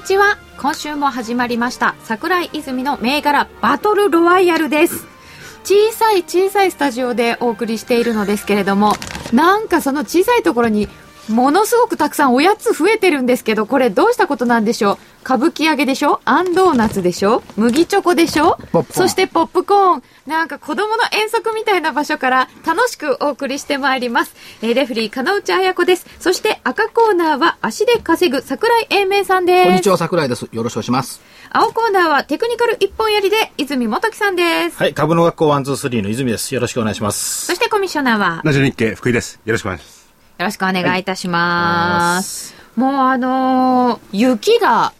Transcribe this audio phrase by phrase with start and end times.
[0.00, 0.38] にちは。
[0.56, 5.06] 今週も始まりました桜井泉の銘柄バトルロワイヤルです。
[5.62, 8.94] 小さい小さいスタジオでお送りしているのですけれども
[9.34, 10.88] なんかその小さいところに
[11.30, 14.98] ものすごくたくさんおやつ増えてるんですけどこれどうしたことなんでしょう？
[15.22, 16.20] 歌舞伎揚げでしょ？
[16.24, 17.42] あんドーナツでしょ？
[17.56, 18.58] 麦チョコでしょ？
[18.90, 20.02] そしてポップコーン。
[20.26, 26.06] なんか子供の遠足みたいな場所から楽しくお送りしてまいります、えーレフリー金内彩子です。
[26.18, 29.64] そして赤コーナーは足で稼ぐ桜井英明さんです。
[29.66, 30.48] こんにちは桜井です。
[30.50, 31.20] よろしくお願いします。
[31.50, 34.76] 青コーナーはテクニカル一本やりで泉元樹さんです。
[34.76, 36.54] はい、株の学校ワンツースリーの泉です。
[36.54, 37.46] よろしくお願いします。
[37.46, 39.40] そしてコミッショナーはラジオ日経福井です。
[39.44, 39.99] よろしくお願いします。
[40.40, 42.54] よろしくお願いいたします。
[42.74, 44.94] もうあのー雪が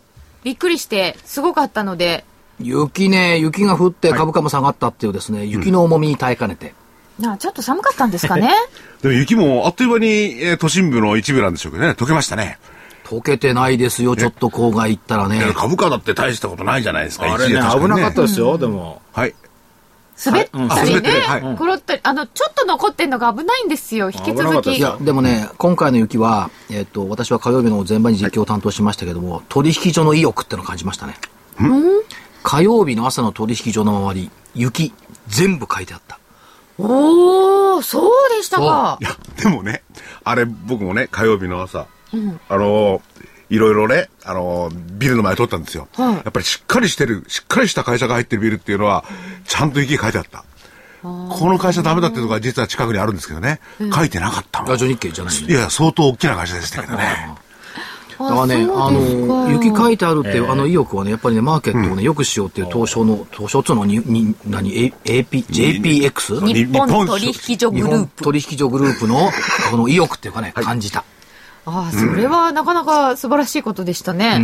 [0.44, 2.26] びっくりしてすごかったので、
[2.60, 6.74] 雪ね雪が降って株価も下がったっていうですね、雪の重みに耐えかねて、
[7.18, 8.50] なあちょっと寒かったんですかね？
[9.00, 10.06] でも雪もあっという間に、
[10.44, 12.58] えー都心部の一部なんでしょうけどね、溶けましたね。
[13.04, 17.32] 溶けてないですよちょっと郊外行ったらねいや株価だって大したことないじゃないですか。
[17.32, 19.00] あれね、危なかったですよ、でも。
[19.14, 19.34] はい。
[20.24, 21.00] 滑ったりね。
[21.00, 21.20] る。
[21.20, 24.76] はい、転ったり、あの、ちょっと残ってんのが危ないんですよ、引き続き。
[24.76, 31.14] いやでもね今回の雪は、えっと私は火曜日の全場に実況を担当しましたけども、取引所の意欲ってのを感じましたね。
[32.42, 34.92] 火曜日の朝の取引所の周り雪
[35.28, 36.18] 全部書いてあった。
[36.78, 38.98] おー、そうでしたか。
[39.00, 39.04] い。
[39.04, 39.82] や、でもね、
[40.24, 43.00] あれ僕もね、火曜日の朝、あのー
[43.50, 46.14] いろいろね、あのービルの前通ったんですよ、はい。
[46.16, 49.04] やっぱりしっかりしてる、しっかりした会社が入ってるビルっていうのは、
[49.46, 50.44] ちゃんと雪書いてあった。
[51.02, 53.60] この会社ダメだっていうとこが実は近くにあるんですけどね、
[53.94, 54.68] 書いてなかったの。
[54.68, 57.34] ラジオ日経じゃないのいや、相当大きな会社でしたけどね。
[58.18, 66.44] だだからね、あの、雪書いてあるっていう、あの意欲はね、やっぱりね、マーケットをね、良くしようっていう東証の、東証っつうのに、に、何、A- AP、JPX?
[66.44, 68.24] 日本取引所グ日本ループ。
[68.24, 69.30] 取引所グループの、
[69.70, 71.04] この意欲っていうかね、感じた。
[71.66, 74.40] ああ、それはなかなか素晴らしいことでしたね。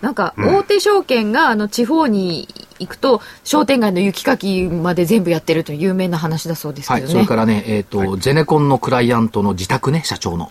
[0.00, 7.14] なんか、大手証券が、あの、地方に行くと、商店街の雪かきまで全部やってるという有名な話だそうですはい、けどね。
[7.14, 10.50] それからね、えっと、ゼネコンのクライアントの自宅ね、社長の。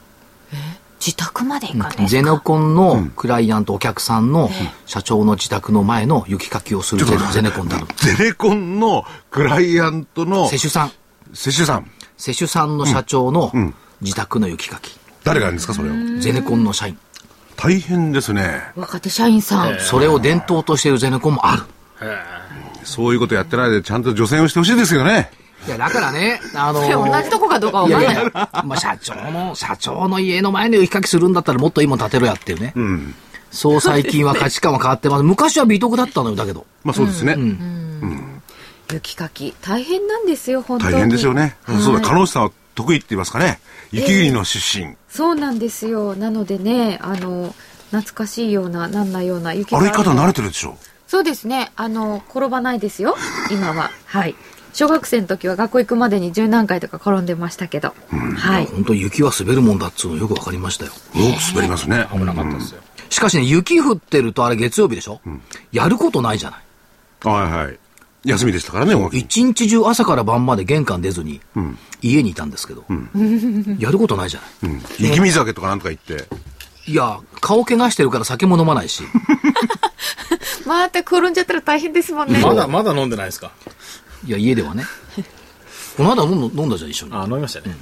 [1.05, 2.07] 自宅まで行かね。
[2.07, 4.49] ゼネコンのクライアント、お客さんの
[4.87, 7.85] 社長の自宅の前の雪かきをするゼゼネコンだと。
[7.97, 10.91] ゼネコンのクライアントの施主さん。
[11.33, 11.91] 施主さん。
[12.17, 13.51] 施主さんの社長の
[14.01, 14.97] 自宅の雪かき。
[15.25, 15.93] 誰がやるんですか、それを。
[16.19, 16.97] ゼネコンの社員。
[17.57, 18.61] 大変ですね。
[18.75, 19.79] 若手社員さん。
[19.79, 21.63] それを伝統としているゼネコンもある。
[22.83, 25.31] そういうことやってないで、ちゃんと除染をしてほしいですよね。
[25.65, 28.13] いや、だからね、あのこれ 同じとこかどうかわかんない。
[28.13, 32.75] いやいや、まあ、社長の、社長の家の前の雪かきするんだったらもっといいもん建てろやっていうね。
[33.49, 35.23] そう最近は価値観は変わってます。
[35.23, 36.67] 昔は美徳だったのよ、だけど。
[36.83, 37.35] まあそうですね。
[38.91, 39.55] 雪かき。
[39.61, 40.93] 大変なんですよ、本当に。
[40.93, 41.55] 大変ですよね。
[41.63, 43.59] はいそうだ、加納さんは得意って言いますかね。
[43.91, 44.95] 雪国の出身。
[45.15, 46.15] そうなんですよ。
[46.15, 47.55] なのでね、あの、
[47.91, 50.77] 懐かしいような、なんなような雪が歩き方慣れるてるでしょ？
[51.07, 51.71] そうですね。
[51.75, 53.15] あの、転ばないですよ。
[53.49, 53.91] 今は。
[54.05, 54.35] はい。
[54.73, 57.93] 小学生の時は学校行くまでに十何回とか転んでましたけど。
[58.09, 58.65] はい。
[58.65, 60.91] 本当に雪は滑るもんだっつうのよくわかりましたよ。
[60.91, 62.07] よく滑りますね。
[62.11, 62.81] 危なかったですよ。
[63.09, 65.21] しかしね、雪降ってるとあれ月曜日でしょ、
[65.71, 66.61] やることないじゃない。
[67.23, 67.79] はいはい。
[68.25, 71.41] 休みでしたからね、一日中朝から晩まで玄関出ずに、
[72.01, 72.83] 家にいたんですけど、
[73.79, 74.73] やることないじゃない。
[74.73, 76.27] うん雪見酒とかなんとか言って。
[76.87, 79.03] いや、顔怪我してるから酒も飲まないし、
[80.67, 82.39] また転んじゃったら大変ですもんね。
[82.39, 83.51] まだ、まだ飲んでないですか？
[84.25, 84.85] いや、家ではね。
[85.97, 87.13] この間飲んだ飲んだじゃん、一緒に。
[87.13, 87.75] あ、飲みましたね。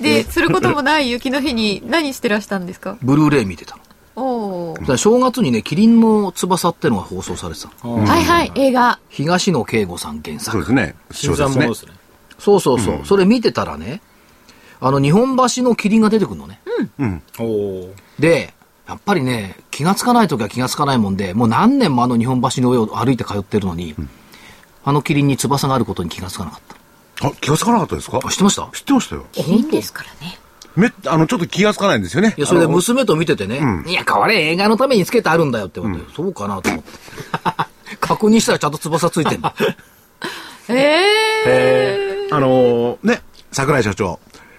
[0.00, 2.96] で、することもない雪の日に何してらしたんですか？
[3.02, 3.78] ブルーレイ見てた
[4.16, 7.96] 正月にね、キリンの翼ってのが放送されてたの。
[8.04, 8.98] はいはい、映画。
[9.10, 10.52] 東野圭吾さん原作。
[10.52, 10.94] そうですね。
[11.10, 11.92] 新小説ね参者ですね。
[12.38, 13.00] そうそうそう。
[13.04, 14.00] それ見てたらね、
[14.80, 16.60] あの、日本橋のキリンが出てくるのね。
[17.38, 17.94] おお。
[18.18, 18.54] で、
[18.88, 23.94] やっぱりね、気がつかない時は気がつかないもんで、もう何年もあの日本橋の上を歩いて通ってるのに、
[24.84, 26.60] あのキリンに翼があることに気がつかなかっ
[27.18, 27.26] た。
[27.26, 28.20] あ、気がつかなかったですか？
[28.22, 28.68] あ、知ってました？
[28.72, 29.24] 知ってましたよ。
[29.32, 30.38] キリンですからね。
[30.76, 32.34] めあの、ちょっと気がつかないんですよね。
[32.36, 36.90] いや、それで娘と見ててね、いや、これ映画のためにつけてあるんだよって言われて、そうかなと思って。
[38.00, 39.52] 確認したらちゃんと翼ついてんの。
[40.68, 41.02] え
[41.46, 44.18] えあのーね、桜井社長、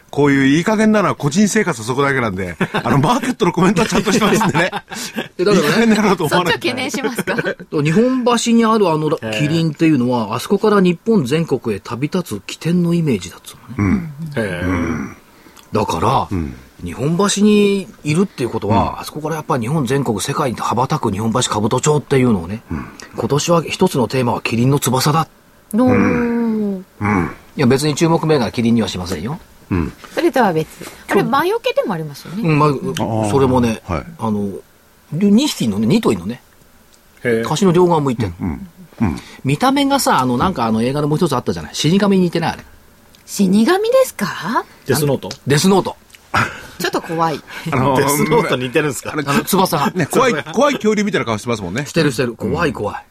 [0.09, 4.71] こういういい加減なのは個人生活はそこだけなんで、 あの、マーケットのコメントはちゃんとしてますんでね。
[5.37, 6.53] でだからねいい加減なろうと思そっちをわない。
[6.53, 7.35] 懸念しますか？
[7.83, 14.13] 日本橋にあるあのキリンっていうのは、あそこから日本全国へ旅立つ起点のイメージだっつうのね。
[14.37, 15.17] へえ。
[15.71, 16.27] だから、
[16.83, 22.61] 日本橋にいるっていうことは、あそこからやっぱり日本全国、世界に羽ばたく日本橋兜町っていうのをね、
[23.15, 25.27] 今年は一つのテーマはキリンの翼だ。
[25.73, 26.83] おー
[27.57, 29.39] いや別に注目銘柄キリンにはしませんよ。
[30.13, 30.69] それとは別。
[31.09, 32.47] あれ魔除けでもありますよね。
[32.47, 33.29] うん、まあ、ー。
[33.29, 34.05] それもね、はい。
[34.19, 34.49] あの、
[35.13, 36.41] 2匹のね、2頭のね、
[37.23, 37.43] へえ。
[37.43, 38.33] 腰の両側向いてる、
[39.43, 41.75] 見た目がさ、あの、なんかあの映画のもう一つあったじゃない。
[41.75, 42.63] 死神に似てないあれ。
[43.27, 44.65] 死神ですか？
[44.85, 45.95] デスノートデスノート。
[46.79, 47.41] ちょっと怖い
[47.71, 49.11] あのデスノート似てるんですか？
[49.13, 51.91] あの、翼怖い、怖い恐竜みたいな顔してますもんねし。
[51.93, 52.35] てるしてる。
[52.35, 53.05] 怖い怖い。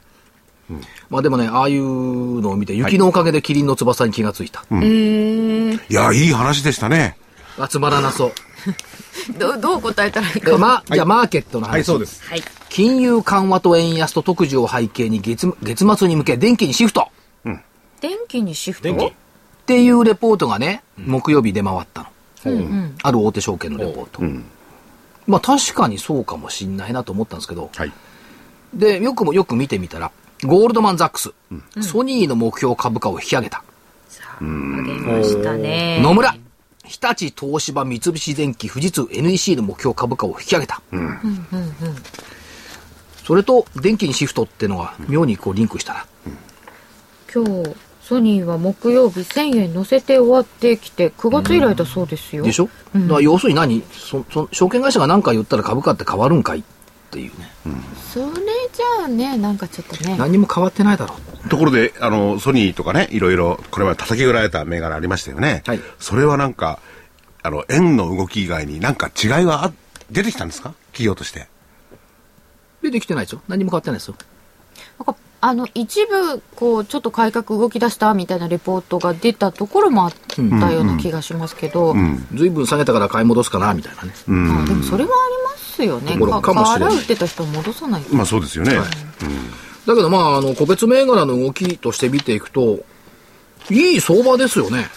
[1.10, 4.64] まあでもね、ああいうのを見て、雪のおかげでキリンの翼に気がついた。
[4.70, 7.16] えー、いや、いい話でしたね。
[7.58, 8.32] あ、つまらなそう。
[9.38, 11.72] どどう答えたらいいかでまあ、じゃあマーケットの話。
[11.72, 12.24] はい、そうです。
[12.24, 17.08] はい金融緩和と円安と特需を背景に月月末に向け電気にシフト
[18.00, 18.88] 電気にシフト？
[18.88, 19.14] 電気
[19.66, 22.08] っていうレポートがね、木曜日出回った
[22.44, 22.92] の。
[23.02, 24.22] ある大手証券のレポート。
[25.26, 27.92] まあ確かにそうかもしんないなと思ったんですけど、はい。
[28.72, 30.12] で、よくもよく見てみたら、
[30.44, 31.32] ゴールドマンザックス、
[31.80, 33.64] ソニーの目標株価を引き上げた。
[34.38, 35.98] 出ましたね。
[36.00, 36.36] 野村、
[36.84, 40.80] 日立、東芝、三菱電機、富士通、NEC の目標株価を引き上げた。
[43.24, 46.06] それと、電気にシフトっていうのが妙にこうリンクしたら、
[47.34, 47.74] 今日
[48.08, 53.82] ソニーは木曜日1000円乗せて終わってきて9月以来だそうですよ、でしょ、だから要するに何？
[53.90, 56.62] そそ証券会社が何か言ったら株価って変わるんかいっ
[57.10, 57.50] ていうね。
[58.12, 58.26] それ
[58.72, 61.48] じゃあねなんかちょっとね何にも変わってないだろう。
[61.48, 65.62] ところで、あの、ソニーとかね、いろいろ、これまで叩き売られた銘柄ありましたよね。
[65.64, 66.80] はいそれはなんか、
[67.42, 69.72] あの、円の動き以外になんか違いはあ
[70.10, 70.74] 出てきたんですか？
[70.92, 71.46] 企業として。
[72.82, 73.42] 出てきてないですよ。
[73.48, 74.14] 何にも変わってないですよ。
[74.98, 75.16] なんか
[75.48, 81.94] あの一部こうちょっと改革動き出したみたいなレポートが出たところもあったような気がしますけど、
[82.34, 84.12] 随分下げたから買い戻すかな、みたいなね。
[84.26, 86.18] まあでもそれはありますよね。
[86.18, 86.96] かかもしれない。
[86.96, 88.12] 払うってた人を戻さないと。
[88.12, 88.74] まあそうですよね。
[89.86, 92.80] だけどまあ、あの、個別銘柄の動きとして見ていくと、
[93.70, 94.90] いい相場ですよね。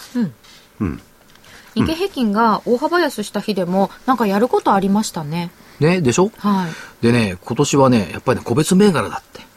[1.76, 5.52] 日経平均が大幅安した日でもなんかやることありましたね。
[5.78, 6.32] ね、でしょ？
[6.38, 7.04] はい。
[7.04, 9.48] でね、今年はね、やっぱりね、個別銘柄だって。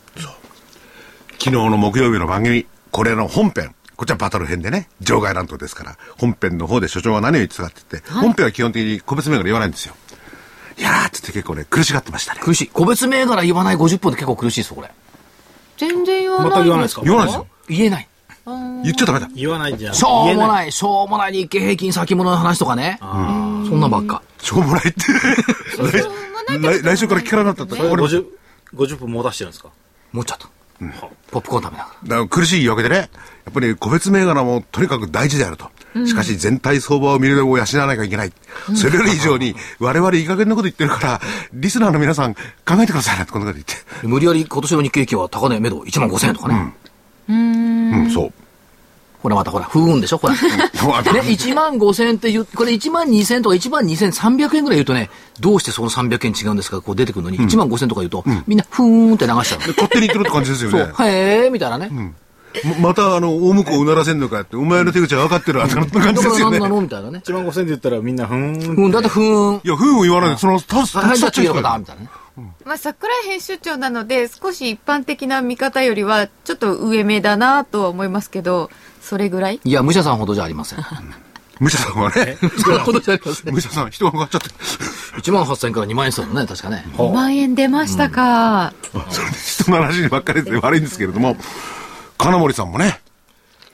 [1.43, 3.75] 昨日の木曜日の番組、これの本編。
[3.97, 9.93] こっちはバトル編でね、場外乱闘ですから、本編の方で所長が何を言ってたかって言って、本編は基本的に個別銘柄言わないんですよ。
[10.77, 12.39] いやーって言って結構ね、苦しがってましたね。
[12.41, 12.67] 苦しい。
[12.69, 14.91] 個別銘柄言わない50分って結構苦しいですよ、これ。
[15.77, 17.01] 全然言わない全く言わないですか？
[17.03, 17.47] 言わないですよ。
[17.67, 18.07] 言えない。
[18.45, 19.29] 言っちゃダメだ。
[19.35, 19.93] 言わないんじゃん。
[19.93, 22.99] しょうもない、しょうもない日経平均先物の話とかね。
[23.01, 23.05] そ
[23.75, 24.23] んなんばっか。
[24.41, 25.01] しょうもないって。
[26.57, 27.75] 来来週から聞かなくなったって。
[27.75, 28.25] それこれ50、
[28.75, 29.69] 50分もう出してるんですか？
[30.13, 30.47] 持っちゃった。
[31.31, 32.09] ポップコーン食べながら。
[32.09, 33.03] だから苦しい言い訳でね、や
[33.49, 35.71] っぱり個別銘柄もとにかく大事であると。
[36.07, 38.33] しかし全体相場を見る目を養わなきゃいけない。
[38.75, 41.21] それより以上に、我々いい加減なこと言ってるから、
[41.53, 42.41] リスナーの皆さん考
[42.79, 44.07] えてくださいねってこんなこと言って。
[44.07, 46.73] 無理やり今年の日経平均は高値目処1万5000円とかね。
[47.29, 48.33] うん、そう。
[49.23, 50.33] これまたほら、不運でしょ、これ。
[50.35, 59.67] ね、1万5000円って言う、これ1万2000とか1万2300円ぐらい言うとね、どうしてその300円違うんですかこう出てくるのに、1万5000とか言うと、みんなふーんって流しちゃうの。
[59.67, 60.93] 勝手に言ってるって感じですよそう、ね。
[60.99, 61.89] へーみたいなね。
[62.81, 66.59] ままた、あの、大向こううならせんのかって、お前の手口は分かってるわ、そんな感だじですよね。
[66.59, 67.21] から何なのみたいなね。
[67.23, 68.75] 1万5000で言ったらみんなふーん。
[68.75, 69.55] うん、だってふーん。
[69.55, 72.09] いや、ふう言わないで、その、たす、はい、じゃあ次のた方、みたいなね。
[72.65, 78.71] まあ、桜井編集長なので少し一般的な見方よりはちょっと上目だなとは思いますけど
[79.03, 79.59] それぐらい？
[79.63, 80.79] いや、武者さんほどじゃありません。
[81.59, 83.53] 武者さんはね、それほどじゃありません。
[83.53, 84.49] 武者さん、人が分かっちゃって、
[85.21, 86.85] 1万8000円から2万円ですよね、確かね。
[86.97, 88.73] 2万円出ましたか、
[89.11, 91.37] それで人の話ばっかりで悪いんですけれども、
[92.17, 93.01] 金森さんもね、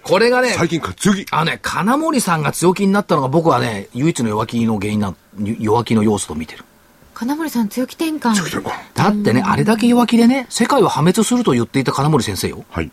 [0.03, 1.25] これがね、最近か強気。
[1.31, 6.65] あのね、金森さんが強気になったのが僕はね、唯一の弱気の原因な、弱気の要素と見てる。
[7.13, 12.65] 金森さん強気転換だってね、あれだけ弱気でね、世界を破滅すると言っていた金森先生よ。
[12.69, 12.91] はい。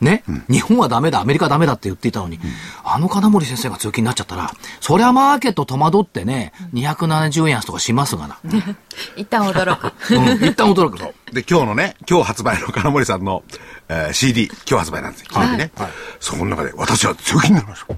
[0.00, 2.38] ね、日本はダメだ、アメリカダメだって言っていたのに、
[2.84, 8.38] あの金森先生が強気になっちゃったら、そりゃマーケット戸惑ってね、270円安とかしますがな。
[9.16, 11.12] 一旦驚くうん、一旦驚くぞ。
[11.32, 13.42] で、今日のね、今日発売の 金森さんの、
[13.88, 15.26] えー CD、今日発売なんですよ。
[15.30, 15.72] 聞いてね。
[16.20, 17.94] そこの中で、私は強気になりました。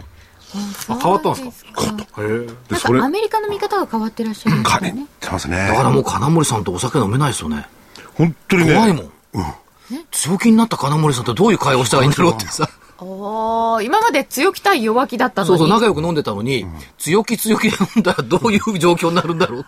[0.92, 1.82] あ変わったんですか？
[1.82, 2.28] かへえ。
[2.46, 5.56] で、なんそれかア、メリカの見方が変わってらっしゃるんですかねよね、ってますね。
[5.68, 7.66] だからもう金森さんとお酒飲めないですよね。
[8.14, 8.74] 本当にね。
[8.74, 9.10] 怖いもん。
[10.10, 12.68] 強気になった金森さんとどういう会話をしたらいいんだろうってさ。
[13.02, 15.48] おー今まで強気対弱気だったのに。
[15.48, 16.66] そうそう、仲良く飲んでたのに、
[16.98, 19.66] 強気強気で飲んだらどういう状況になるんだろう。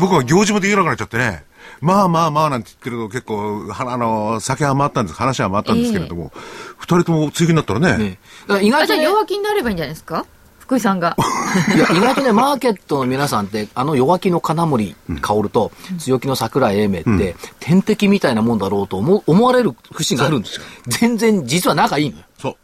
[0.00, 1.44] 僕は行事もできなくなっちゃってね。
[1.80, 6.32] まあまあまあなんて言ってると結構、はあの、酒は回ったんです、話は回ったんですけれども、
[6.78, 8.18] 二、人とも強気になったらね、ね。
[8.46, 10.24] だから意あじゃあ外とね、弱気になればいいんじゃないですか？
[10.64, 11.14] 福井さんが。
[11.76, 20.62] いや意外とね、マーケットの皆さんって、あの弱気の金森薫と強気の桜井英明って、天敵みたいなもんだろうと思う思われる節があるんですよ。
[20.86, 22.24] 全然、実は仲いいのよ。
[22.40, 22.56] そう。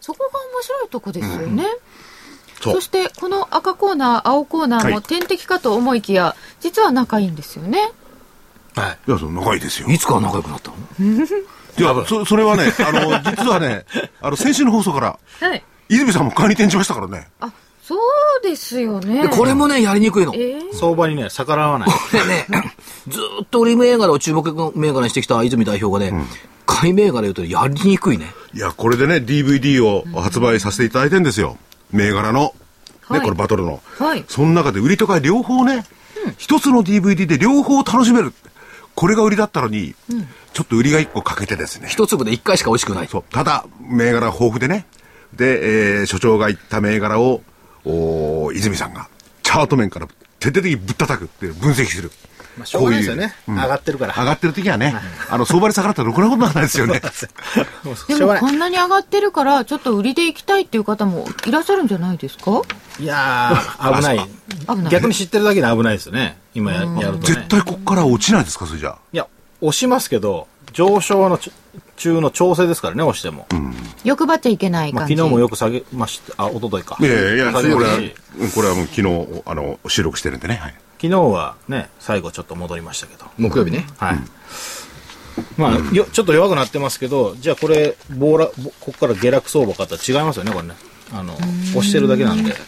[0.00, 1.64] そこが面白いとこですよね。
[2.60, 7.92] そうそして、この赤コーナー、青コーナーもはい天敵かと思いきや、実は仲いいんですよね。
[8.74, 8.98] はい。
[9.08, 9.88] いや、その仲いいですよ。
[9.88, 10.76] いつから仲良くなったの？
[11.78, 13.86] いや、そそれはね、あの、実はね、
[14.20, 15.62] あの、先週の放送から、はい。
[15.88, 17.28] 泉さんも買いに転じましたからね。
[17.40, 17.52] あ、
[17.82, 17.98] そう
[18.42, 19.22] ですよね。
[19.22, 20.34] で、これもね、やりにくいの。
[20.34, 21.88] えー相場にね、逆らわない。
[22.12, 22.46] でね、
[23.08, 26.26] ずーっと売り銘柄を注目銘柄にしてきた泉代表がね、
[26.66, 28.26] 買い銘柄言うとやりにくいね。
[28.54, 31.56] いや、これでね、DVD を発売させていただいてんですよ。
[31.90, 32.40] 銘柄の。
[32.40, 32.52] ね、
[33.02, 33.80] はいこれバトルの。
[33.98, 35.84] はいその中で売りと買い両方ね、
[36.36, 38.34] 一つの DVD で両方楽しめる。
[38.94, 39.94] これが売りだったのに、
[40.52, 41.88] ちょっと売りが一個欠けてですね。
[41.88, 43.08] 一粒で一回しか美味しくない。
[43.08, 43.24] そう。
[43.30, 44.86] ただ、銘柄豊富でね。
[45.34, 47.42] で、えー所長が言った銘柄を、
[47.84, 49.08] おー泉さんが、
[49.42, 50.06] チャート面から
[50.40, 52.10] 徹底的にぶったたくっていう分析する。
[52.56, 53.34] まあ、しょうがないですよね。
[53.46, 54.14] こういう上がってるから。
[54.18, 54.94] 上がってる時はね、
[55.30, 57.00] あの、相場に下がったらろくなことなんないですよね。
[58.08, 58.34] でも。
[58.36, 62.62] こんなに上がってるから、ちょっと売りで行きたいっていう方もいらっしゃるんじゃないですか？
[62.98, 64.18] いやー、危ない。
[64.68, 64.90] 危ない。
[64.90, 66.36] 逆に知ってるだけで危ないですよね。
[66.54, 67.18] 今ややるとね。
[67.22, 68.98] 絶対ここから落ちないですか、それじゃあ。
[69.12, 69.26] いや、
[69.60, 71.52] 押しますけど、上昇のち
[71.98, 73.46] 中の調整ですからね、押しても。
[74.04, 75.16] 欲張っちゃいけないまあ、感じ。
[75.16, 76.44] 昨日もよく下げました。
[76.44, 76.96] あ、一昨日か。
[77.00, 77.98] いやいやいや、これは
[78.54, 80.56] これはもう昨日、あの、収録してるんでね。
[80.56, 80.74] はい。
[81.00, 83.26] 昨日はね、最後ちょっと戻りましたけど。
[83.36, 83.86] 木曜日ね。
[83.98, 84.18] はい。
[85.56, 90.74] まあ、よ、ちょっと弱くなってますけど、じゃあこれ、ボーラ、ボここから下落相場かったら違いますよね、これね。
[91.12, 92.50] あの、押してるだけなんで。
[92.50, 92.60] じゃ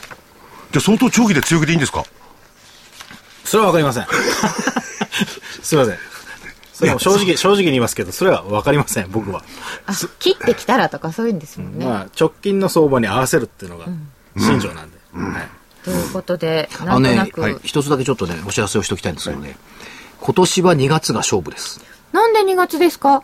[0.77, 2.05] あ相当長期で強気でいいんですか？
[3.45, 4.07] それはわかりません。
[5.63, 5.99] すいません。
[6.81, 9.45] それは正直、正直に言いますけど、それはわかりません、僕は。
[9.87, 11.85] あ切ってきたらとかそういうんですもんね。
[11.85, 13.85] まあ、直近の相場に合わせるっていうのが、
[14.39, 14.97] 信条なんで。
[15.13, 15.49] はい。
[15.85, 19.59] ということで、あのねなんとな、く、はい一つだけちょっとね、お知らせをしておきたいんですけどね、
[20.21, 21.83] 今年は2月が勝負です。
[22.13, 23.23] なんで2月ですか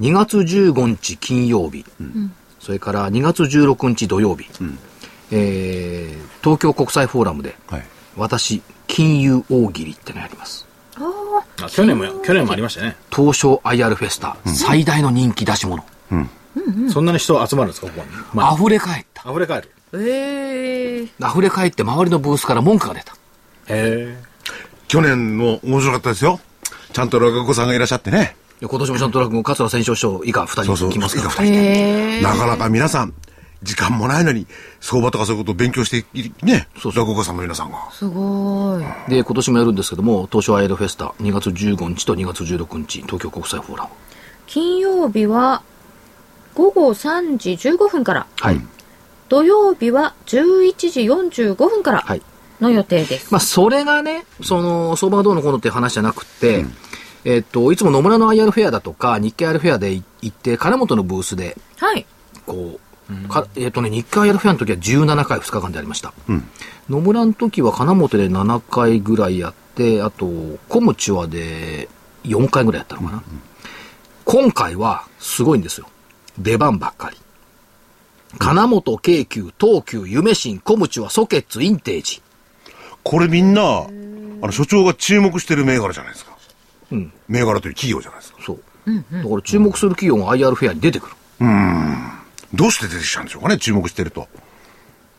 [0.00, 1.84] ？2月15日金曜日、
[2.58, 4.46] それから2月16日土曜日、
[5.30, 7.84] えー東京国際フォーラムで、はい。
[8.16, 10.67] 私、金融大喜利ってのやります。
[11.62, 12.96] あ去年も、去年もありましたね。
[13.14, 15.84] 東証 IR フェスタ、最大の人気出し物。
[16.92, 18.10] そんなに人集まるんですか、ここに？
[18.34, 19.28] ま溢れ返った。
[19.28, 19.70] あ、溢れ返る。
[19.94, 23.12] ええ溢れ返って周りのブースから文句が出た。
[23.12, 23.16] へ
[23.68, 24.18] え。
[24.88, 26.40] 去年も面白かったですよ。
[26.92, 28.36] ちゃんと落語さんがいらっしゃってね。
[28.60, 30.90] で今年もちゃんと落語、桂戦勝師匠以下2そうそう。
[30.90, 31.28] 人来ますから。
[31.28, 33.14] 以下二人でなかなか皆さん、
[33.62, 34.46] 時間もないのに、
[34.80, 37.88] 相場とかそういうことを勉強してい、ね、そうそう落語家さんの皆さんが。
[37.92, 39.10] すごい。
[39.10, 43.90] で、今年もやるんですけども、東証 IR フェスタ、2月15日と2月16日、東京国際フォーラム。
[44.46, 45.62] 金曜日は
[46.54, 48.60] 午後3時15分から、はい。
[49.28, 52.22] 土曜日は11時45分からはい。
[52.60, 53.32] の予定です。
[53.32, 56.64] まあ、それがね、その、相場がどうのこうのっていう話じゃなくて、
[57.24, 62.04] えっと、いつも野村の IR フェアだとか、日経 IR フェアで行って、金本のブースで、はい。
[62.46, 62.80] こう、
[63.28, 66.12] かえっとね、日経 IR フェアの時は17回2日間でありました。
[66.90, 70.26] 野村の時は金本で7回ぐらいやって、あと、
[70.68, 71.88] コムチュアで
[72.24, 73.22] 4回ぐらいやったのかな。
[74.24, 75.88] 今回はすごいんですよ。
[76.38, 77.16] 出番ばっかり。
[78.38, 82.22] 金本、京急、東急、夢新、コムチュア、ソケッツ、インテージ。
[83.02, 83.86] これみんな、あ
[84.46, 86.36] の、所長が注目してる銘柄じゃないですか。
[86.92, 87.12] うん。
[87.26, 88.38] 銘柄という企業じゃないですか。
[88.44, 88.60] そう。
[89.12, 91.16] だから注目する企業が IR フェアに出てくる。
[92.54, 94.26] どうして出てきちゃうんでしょうかね、注目してると。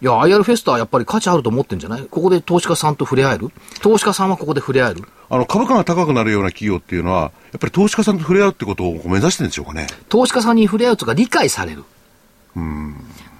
[0.01, 2.05] いや、IR フェスタはやっぱり価値あると思ってんじゃない？
[2.09, 3.49] ここで投資家さんと触れ合える？
[3.81, 5.03] 投資家さんはここで触れ合える？
[5.29, 9.87] あの、株価が高くなるような企業っていうのは、やっぱり投資家さんと触れ合うってことを目指してるんでしょうかね。
[10.07, 11.83] 投資家さんに触れ合うとか理解される。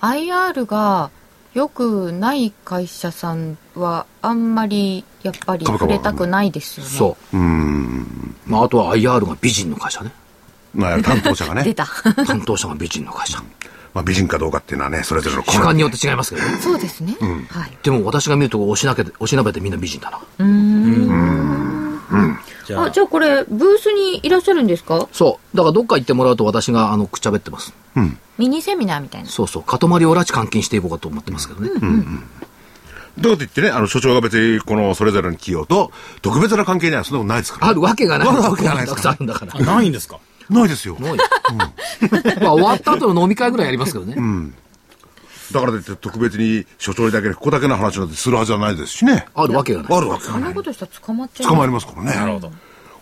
[0.02, 1.10] IR が
[1.54, 6.90] 良くない会社さんはあんまりやっぱり触れたくないですよね。
[6.92, 7.38] そう。
[8.46, 10.12] まあ、あとは IR が美人の会社ね。
[10.74, 11.64] まあ、担当者がね。
[11.66, 11.86] 出た。
[12.28, 13.42] 担当者が美人の会社。
[13.94, 16.58] まあ、美人かどうかっていうのはね、それぞれの主観によって違いますけどね。
[16.60, 17.18] そうですね。
[17.50, 17.78] はい。
[17.82, 20.20] でも私が見ると、おしなけて、おしなべてみんな美人だな。
[22.66, 25.08] じゃああ、じゃあこれ、ブースにいらっしゃるんですか？
[25.12, 25.58] そう。
[25.58, 27.74] だからどっか行ってもらうと私が、あの、くっちゃべってます。
[28.38, 29.30] ミニセミナーみたいな。
[29.30, 29.64] そうそう。
[29.64, 29.80] 塊を
[30.16, 31.72] 拉致監禁していこうかと思ってますけどね。
[33.18, 35.92] どうって言ってね、あの、所長が別に、この、それぞれの企業と、
[36.22, 37.68] 特別な関係にはそんなことないですから。
[37.68, 38.28] あるわけがない。
[38.30, 39.56] あるわけがないですたくさんあるんだから。
[39.56, 40.20] あないんですか？
[40.50, 40.98] ないですよ。
[41.00, 41.18] ない。
[42.42, 44.16] まあ終わった後の飲み会ぐらいやりますけどね。
[45.52, 49.26] だからといって特別に所長にだけ、ここだけの話なんてするはずはないですしね。
[49.34, 49.98] あるわけがない。
[49.98, 50.42] あるわけがない。
[50.42, 52.16] そんなことしたら捕まっちゃう捕まりますからね。
[52.16, 52.52] なるほど。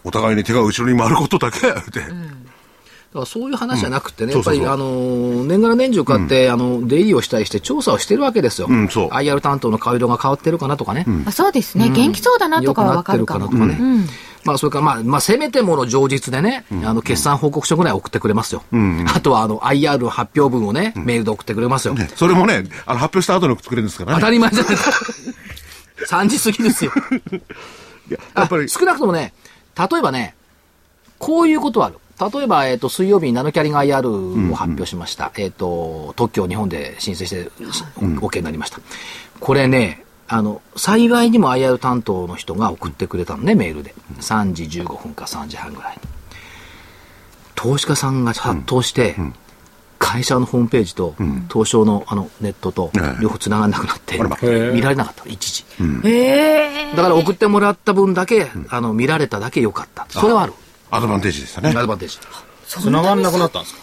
[0.04, 2.00] お互いに手が後ろに回ることだけやって。
[2.00, 8.68] だからそういう話じゃなくてね、うんやっぱり、あの、年がら年中買って、あの、出入りをしたりして調査をしてるわけですよ。
[8.70, 11.06] うんそう IR 担当の顔色が変わってるかなとかね。
[11.26, 14.08] あそうですね、元気そうだなとかはなってるわかるかもかなとかね。
[14.48, 18.64] まあ、それから、まあ、まあ、せめてもの上日でね、あの、決算報告書ぐらい送ってくれますよ。
[19.14, 21.94] あとは、あの、IR の発表文をね、メールで送ってくれますよ。
[21.94, 24.20] ねそれもね、あの、発表した後に送ってくれるんですからね。
[24.22, 24.92] 当たり前じゃないですか。
[26.24, 26.94] 3時過ぎですよ。
[28.10, 29.34] いややっぱり、少なくともね、
[29.78, 30.34] 例えばね、
[31.20, 31.98] こういうことはある。
[32.34, 35.34] 例えば、えっ、と、水曜日にナノキャリング IR を発表しました。
[35.36, 38.80] えっ、と、特許を日本で申請して、し OK になりました。
[39.40, 43.96] これね、あの、幸いにも IR 担当の人が送ってくれたのね、メールで。
[44.20, 46.02] 3時15分か3時半ぐらいに。
[47.56, 49.16] 投資家さんが殺到して、
[50.00, 51.16] 会社のホームページと、
[51.52, 54.18] 東証のあのネットとええ両方繋がんなくなって、
[54.74, 55.66] 見られなかった、一時。
[56.04, 60.06] へえだから送ってもらった分だけ、あの、見られただけ良かった。
[60.10, 60.54] それはある。
[60.92, 61.82] アドバンテージでしたねア。
[61.82, 62.20] ドバンテージ。
[62.68, 63.82] 繋がんなくなったんですか？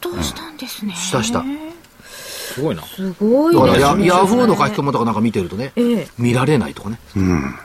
[0.00, 1.42] どうしたんですね、したした。
[2.56, 2.82] すごいな。
[2.82, 3.78] すごいだからヤ
[4.16, 6.98] ヤフーの書き込みとかなんか見てるとね、ええ見られないとかね、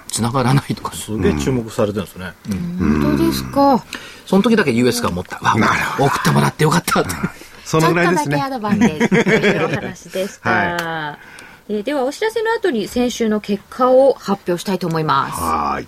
[0.09, 2.33] 繋がらないとかね、すげえ注目されてるんですね。
[2.77, 3.83] 本当ですか
[4.25, 5.37] その時だけ US が持った。
[5.37, 5.55] わ、
[5.97, 7.09] 送ってもらってよかったって。
[7.63, 8.59] そのぐらいですねちょっとだけア。
[8.59, 11.17] ドバンテージと いうお話でした、は
[11.69, 15.87] えーではお知らせの後に先週の結果を発表したいと思いますはーい。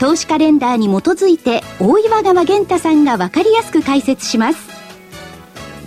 [0.00, 4.70] 投資カレンダーに基づいて大岩川源太さんが分かりやすく解説します。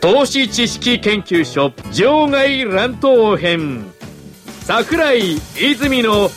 [0.00, 3.84] 投資知識研究所場外乱闘編。
[4.60, 6.30] 桜井泉の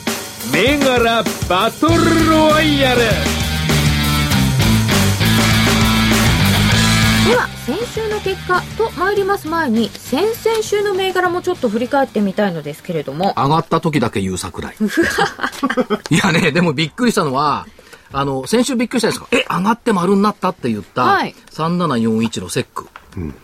[0.52, 3.00] 銘柄バトルロワイヤル。
[7.28, 13.34] では先週の結果と参ります前に先々週の銘柄もちょっと振り返ってみたいのですけれども。
[13.36, 14.74] 上がった時だけ言う桜井。
[16.10, 17.66] いやね、でもびっくりしたのは、
[18.12, 19.28] あの、先週びっくりしたんですか？
[19.32, 21.34] え、上がって丸になったって言った、はい。
[21.52, 22.88] 3741のセック。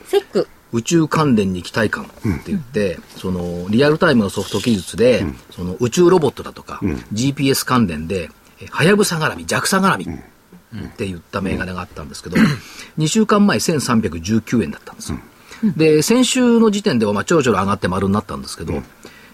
[0.07, 0.49] セック。
[0.73, 2.13] 宇宙関連に期待感って
[2.49, 6.81] 言って、そのリアルタイムのソフト技術で、その宇宙ロボットだとか、
[7.13, 10.05] GPS 関連で、えはやぶさ絡み、JAXA 絡み
[10.87, 12.37] って言った銘柄があったんですけど、
[12.99, 15.19] 2週間前1319円だったんですよ。
[15.77, 18.83] で、先週の時点ではまあちょろちょろ上がって丸になったんですけど、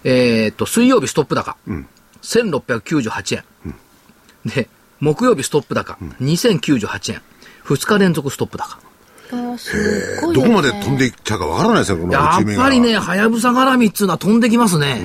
[0.05, 1.57] えーっと、水曜日ストップ高、
[2.23, 3.45] 1698円。
[4.45, 4.69] で、
[5.03, 7.23] 木曜日ストップ高、2098円。
[7.65, 8.79] 2日連続ストップ高。
[9.33, 15.03] あすごいどこまで飛んでいっちゃうかわからないですよ、このやっぱりね、はやぶさ絡みっつうのは飛んできますね。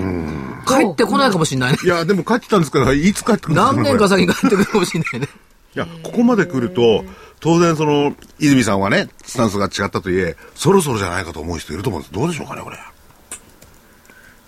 [0.67, 1.79] 帰ってこないかもしれないね。
[1.83, 5.29] いや、でも帰ってたんですから、いつ帰ってくるんですか何年か先に帰ってくるかもしれないね。
[5.75, 7.03] いや、ここまで来ると、
[7.39, 12.13] 当然その、泉さんはね、スタンスが違ったといえ、そろそろじゃないかと思う人いると思うんです。
[12.13, 12.77] どうでしょうかね、これ。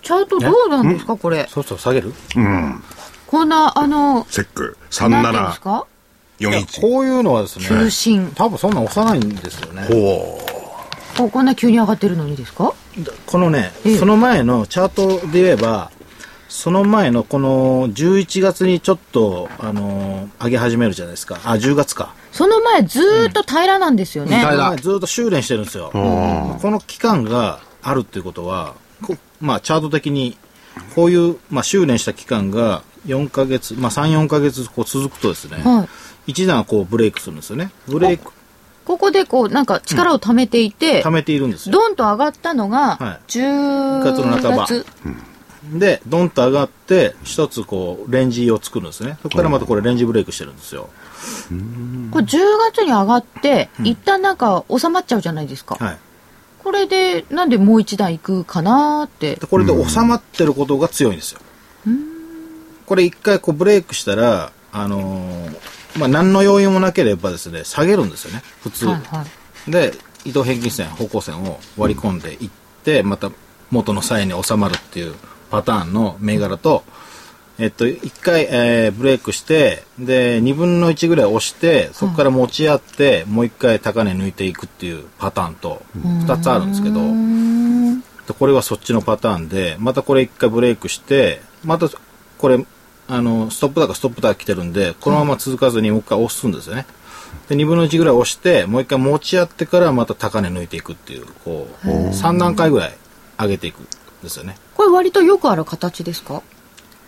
[0.02, 2.12] チャートどうなんですかこれそうそう、下げる？
[3.30, 5.60] こんなあのセック、何ていうんです3741。
[5.60, 5.86] か
[6.80, 9.82] こういうのはですね、急進多分そんな押さないんですよね。
[9.84, 10.38] ほ
[11.16, 12.72] ここんな急に上がってるのにですか？
[13.26, 15.90] このね、ええその前のチャートで言えば、
[16.48, 21.38] その前のこの11月にちょっと、あのー上げ始めるじゃないですか。
[21.44, 22.14] あ、10月か。
[22.32, 24.38] その前ずーっと平らなんですよね。
[24.38, 25.90] 平ら前ずっと修練してるんですよ。
[25.92, 25.98] こ
[26.70, 28.74] の期間があるっていうことは、
[29.06, 30.36] こまあ、チャート的に、
[30.94, 35.88] こういう、まあ、修練した期間が4ヶ月、まあ、3、4ヶ月こう続くとですね、はい。
[36.30, 37.70] 一段こうブレイクするんですよね。
[37.86, 38.32] ブレイク、
[38.84, 41.72] ここでこう、なんか力を貯めていて、溜めているんですよ。
[41.72, 44.84] ドンと上がったのがは、い10月の半ば月
[45.72, 49.18] で、ドンと上がって、一つこう、レンジを作るんですね。
[49.22, 50.88] そこからまたこれレンジブレイクしてるんですよ。
[52.10, 52.38] これ10
[52.72, 55.76] 月に上がって、一旦なんか収まっちゃうじゃないですか。
[55.78, 55.98] はい。
[56.64, 59.46] これで、なんでもう一段行くかなーってで。
[59.46, 61.40] これで収まってることが強いんですよ。
[62.90, 65.58] これ一回こうブレイクしたら、あのー
[65.96, 68.86] まあ、何の要因もなければですね、下げるんですよね、普通。
[68.86, 69.24] はいは
[69.68, 69.70] い。
[69.70, 69.92] で、
[70.24, 72.50] 移動平均線、方向線を割り込んでいっ
[72.82, 73.30] て、また
[73.70, 75.14] 元の際に収まるっていう
[75.52, 76.82] パターンの銘柄と、
[77.60, 86.94] えっと、一回、えーブレイクして、で、二分の一ぐらい押して、そこから持ち合って、もう一回高値抜いていくっていうパターンと、二つあるんですけど、
[88.26, 91.88] でこれはそっちのパターンで、またこれ一回ブレイクして、また
[92.40, 92.58] これ、
[93.10, 96.86] あの、ストップ高、ストップ高来てるんで、このまま続かずにもう一回押すんですよね。
[97.48, 102.96] で、2分の1ぐらい押して、もう一回持ち合ってからまた高値抜いていくっていう、こう、3段階ぐらい
[103.38, 103.86] 上げていくん
[104.22, 104.56] ですよね。
[104.74, 106.42] これ割とよくある形ですか？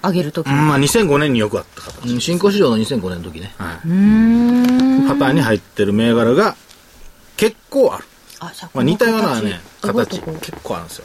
[0.05, 0.55] 上げるときに。
[0.55, 2.09] うんまあ2005年によくあった形。
[2.13, 3.55] うん新興市場の2005年の時ね。
[3.59, 3.89] はい。
[3.89, 5.09] うーん。
[5.09, 6.57] パターンに入ってる銘柄が
[7.37, 8.05] 結構ある。
[8.41, 11.05] あ、じゃあまあ似たようなね、形結構あるんですよ。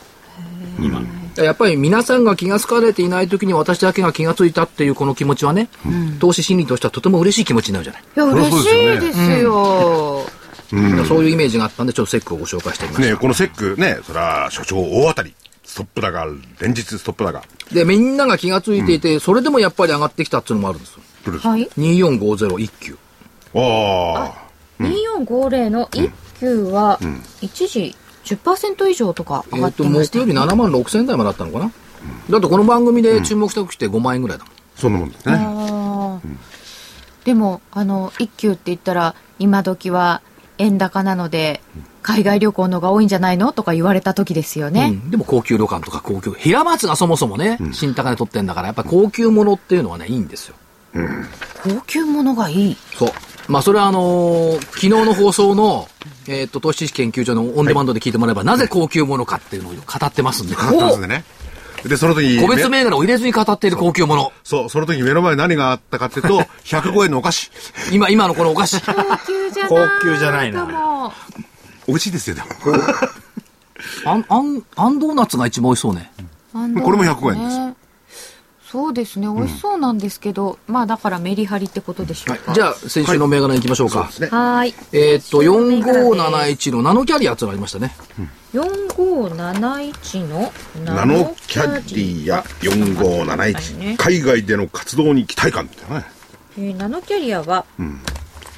[0.80, 1.02] 今。
[1.38, 5.70] やっぱり皆さんが気がつかれていない時に私だけが気がついたっていうこの気持ちはね、
[6.20, 8.02] 投資心理としてはとても嬉しい気持ちになるじゃない。
[8.04, 10.26] いや、嬉しいそうですよ。
[11.08, 13.10] そういうイメージがあったんで、ちょっとセックをご紹介してみました。
[13.12, 15.34] ねこのセックね、それは所長大当たり。
[15.64, 16.26] ストップ高、
[16.62, 17.44] 連日ストップ高。
[17.74, 21.02] で、みんなが気がついていて、それでもやっぱり上がってきたっていうのもあるんですよ。
[21.26, 21.44] どれです？
[21.44, 21.70] かはい。
[21.78, 22.98] 2450一級。
[23.54, 24.48] ああ。
[24.80, 27.00] 2450の一級は、
[27.42, 27.96] 一時
[28.36, 31.72] 10%以上とか上がえっ、てました木曜日7万6千台まであったのかな、
[32.30, 34.54] だってこの番組で注目した時って5万円ぐらいだもん。
[34.76, 35.36] そんなもんですね。
[35.36, 36.38] あー
[37.26, 40.22] でも、あの、一級って言ったら、今時は
[40.58, 41.62] 円高なので、
[42.02, 44.92] 海外旅行のが多いんじゃないのとか言われた時ですよね。
[45.04, 50.56] うんでも高級旅館とか高級、平松がそもそもね、新高値取ってんだから、やっぱり高級物っていうのはね、いいんですよ。
[51.64, 52.78] 高級物がいい。
[52.98, 53.10] そう。
[53.48, 55.88] まあ、それはあのー昨日の放送の、
[56.28, 61.24] えっ、と、投資知識研究所のオンデマンドで聞いてもらえば、なぜ高級物かっていうのを語ってますんで、かかってますんでね。
[61.86, 64.32] で、その時個別め銘柄を入れずに語っている高級物。
[64.44, 67.52] そう、その時目の前に何があったかっていうと、 105円のお菓子。
[67.92, 68.82] 今、今のこのお菓子。
[68.82, 68.94] 高
[69.26, 69.70] 級じゃない。
[69.70, 71.14] 高級じゃないなも
[71.88, 72.48] 美味しいですよ、でも。
[74.06, 76.12] あん、あん、あんドーナツが一番美味しそうね。
[76.54, 77.76] これも105円ですね
[78.70, 82.54] そうですね、美味しそうなんですけど、まあだからメリハリってことでしょうか。
[82.54, 84.00] じゃあ、先週の銘柄に行きましょうか。
[84.00, 84.76] はーい。
[84.92, 87.96] えっと、4571のナノキャリアっていうのがありましたね。
[88.54, 90.52] 4571の
[90.84, 93.96] ナノキャディア4571。
[93.96, 96.04] 海外での活動に期待感ってね。
[96.58, 97.64] えーナノキャリアは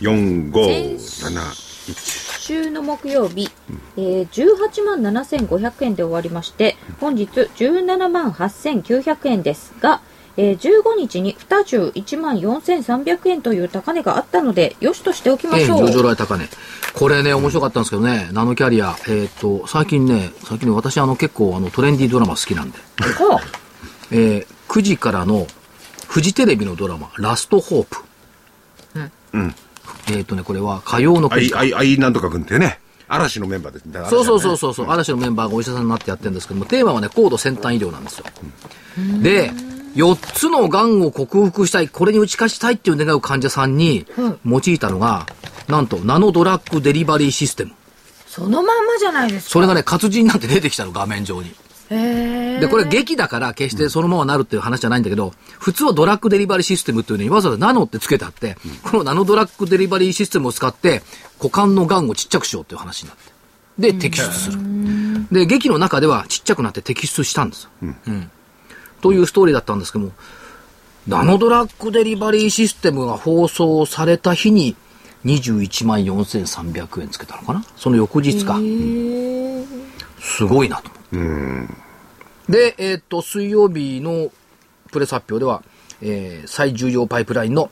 [0.01, 2.38] 4571。
[2.49, 3.47] 週の木曜日、
[3.95, 10.01] えー18万7500円で終わりまして本日17万8900円ですが、
[10.35, 16.49] えー15日に21万4300円という高値があったのでよしとしておきまええ、しょう、上場来高値。
[16.95, 22.79] これね、面白かったんですけどね、ナノキャリア、えっ、と、最近ね、最近ね、私あの結構あのトレンディードラマ好きなんで、
[24.11, 25.47] えー9時からの
[26.07, 27.97] フジテレビのドラマ、ラストホープ。
[29.33, 29.55] うん。
[30.17, 32.79] えっ、とね、これは火曜の9時アイ、アイ、アイなんとか君っていうね。
[33.09, 33.83] 嵐のメンバーです。
[33.87, 38.25] だからそうそうそうそうそう、嵐のメンバーがお医者さんになってやってるんですけども、テーマはね、高度先端医療なんですよ。
[39.21, 39.51] で、
[39.95, 44.05] 4つの癌を克服したい、これに打ち勝ちたいっていう願う患者さんに
[44.45, 45.25] 用いたのが、
[45.67, 47.71] なんと、ナノドラッグデリバリーシステム。
[48.27, 51.55] そのまんまじゃないですかそれがね、活字になって出てきたの、画面上に。
[51.89, 61.01] で、これ劇だから決してそのままなるっていう話じゃないんだけど、普通はドラッグデリバリーシステムっていうのにわざわざナノってつけてあって、このナノドラッグデリバリーシステムを使って、
[61.39, 63.31] 股間の癌をちっちゃくしようっていう話になって。
[63.93, 64.59] で、摘出する。
[65.31, 67.69] で、劇の中ではちっちゃくなって摘出したんですよ。
[67.81, 68.31] うん
[69.01, 70.11] というストーリーだったんですけども、
[71.07, 74.75] ナノドラッグデリバリーシステムが放送された日に、
[75.23, 77.63] 21万4300円つけたのかな？
[77.77, 78.59] その翌日か。
[80.19, 80.91] すごいなと。
[82.47, 84.31] で、えっ、と、水曜日の
[84.91, 85.63] プレス発表では、
[86.01, 87.69] えー最重要パイプラインの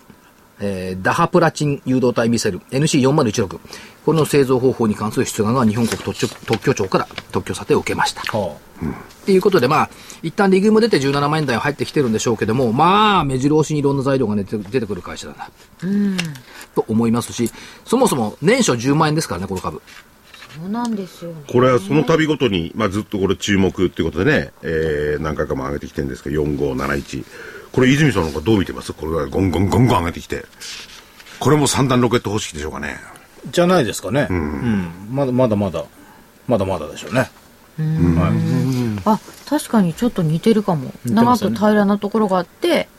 [0.59, 3.59] えーダハプラチン誘導体ミサイル NC4016。
[4.05, 8.21] これの製造方法に関する出願が日本国特許特許庁から特許査定を受けました。
[8.31, 8.57] ほ
[9.23, 9.89] っていうことで、まあ、
[10.23, 15.49] 一旦リグも出て17万円台は入ってきてるんでしょうけども、まあ、目白押しにいろんな材料が出て出てくる会社だな。
[16.73, 17.51] と思いますし、
[17.83, 19.81] そもそも年初10万円ですからね、この株。
[20.57, 27.25] そうなんですよねこれはその度ごとに、まあ、ずっとこれ注目っていうことでね、えー、何回かも上げてきてるんですけど、4571。
[27.71, 28.93] これ、泉さんなんかどう見てます？
[28.93, 30.45] これがゴンゴンゴンゴン上げてきて。
[31.39, 32.97] これも三段ロケット方式でしょうかね。
[33.45, 34.27] うじゃないですかね。
[34.29, 34.91] うん。
[35.11, 35.85] まだまだまだ、
[36.47, 37.19] まだまだでしょうね。
[37.19, 37.29] はい。
[39.05, 42.89] あ確かにちょっと似てるかも似てま長く平らなところがあって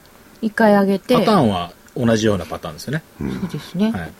[0.40, 3.02] 一回上げてパターンは同じようなパターンですよね。
[3.18, 4.12] そうですね、はい。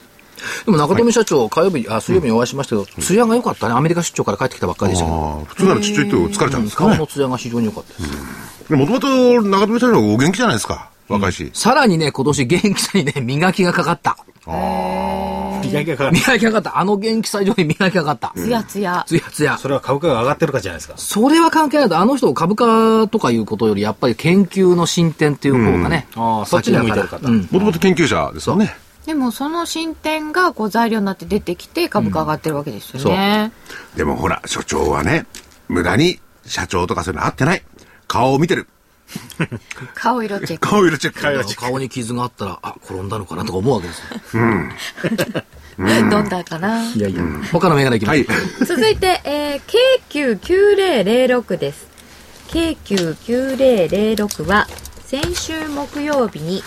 [0.65, 3.75] でも中富社長、火曜日、あ、水曜日にお会いしましたけど、艶が良かったね。
[3.75, 5.11] アメリカ出張から帰ってきたばっかりでしたけ
[5.47, 7.07] 普通ならちっちゃいと疲れちゃうんですかね顔の。
[7.07, 8.75] 艶が非常に良かったです。
[8.75, 10.91] もともと中富社長お元気じゃないですか？
[11.09, 11.51] 若いし。
[11.55, 14.19] ささらにね、今年元気さにね、磨きがかかった。
[14.47, 16.17] 磨きがかかる。
[16.17, 16.79] 磨きがかかった。
[16.79, 18.33] あの元気さ以上に磨きがかかった。
[18.37, 19.57] つやつやつやつや。
[19.57, 20.95] それは株価が上がってるかじゃないですか。
[20.99, 26.07] それは関係ないと、あの人株価とかいうことより、やっぱり研究の進展っていう方がね。
[26.15, 27.27] ああ、そっちに向いてる方。
[27.27, 27.41] うん。
[27.51, 28.77] もともと研究者ですよね。
[29.09, 33.53] でもその進展がこう材料になって出てきて株価上がってるわけですよね、
[33.97, 35.25] でもほら、所長はね、
[35.67, 37.63] 無駄に社長とかそういうの合ってない。
[38.07, 38.69] 顔を見てる。
[39.95, 41.23] 顔色チェック顔色チェック。
[41.57, 44.03] 顔に傷があったら、あ、転んだのかなとか思うわけです
[44.37, 44.43] よ。
[46.11, 47.23] どんだかないやいや。
[47.51, 48.19] 他の銘柄いきます。
[48.19, 48.27] はい。
[48.67, 51.89] 続いて、えー、K99006 です。
[52.49, 54.67] K99006 は
[55.07, 56.63] 先週木曜日に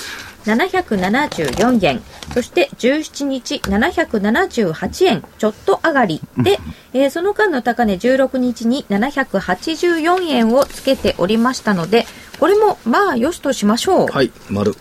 [0.45, 2.01] 774円、
[2.33, 5.23] そして17日778円。
[5.37, 6.21] ちょっと上がり。
[6.37, 6.59] で、
[6.93, 12.05] えーその間の高値16日に784円をつけておりましたので、
[12.39, 14.07] これもまあよしとしましょう。
[14.07, 14.75] はい、丸。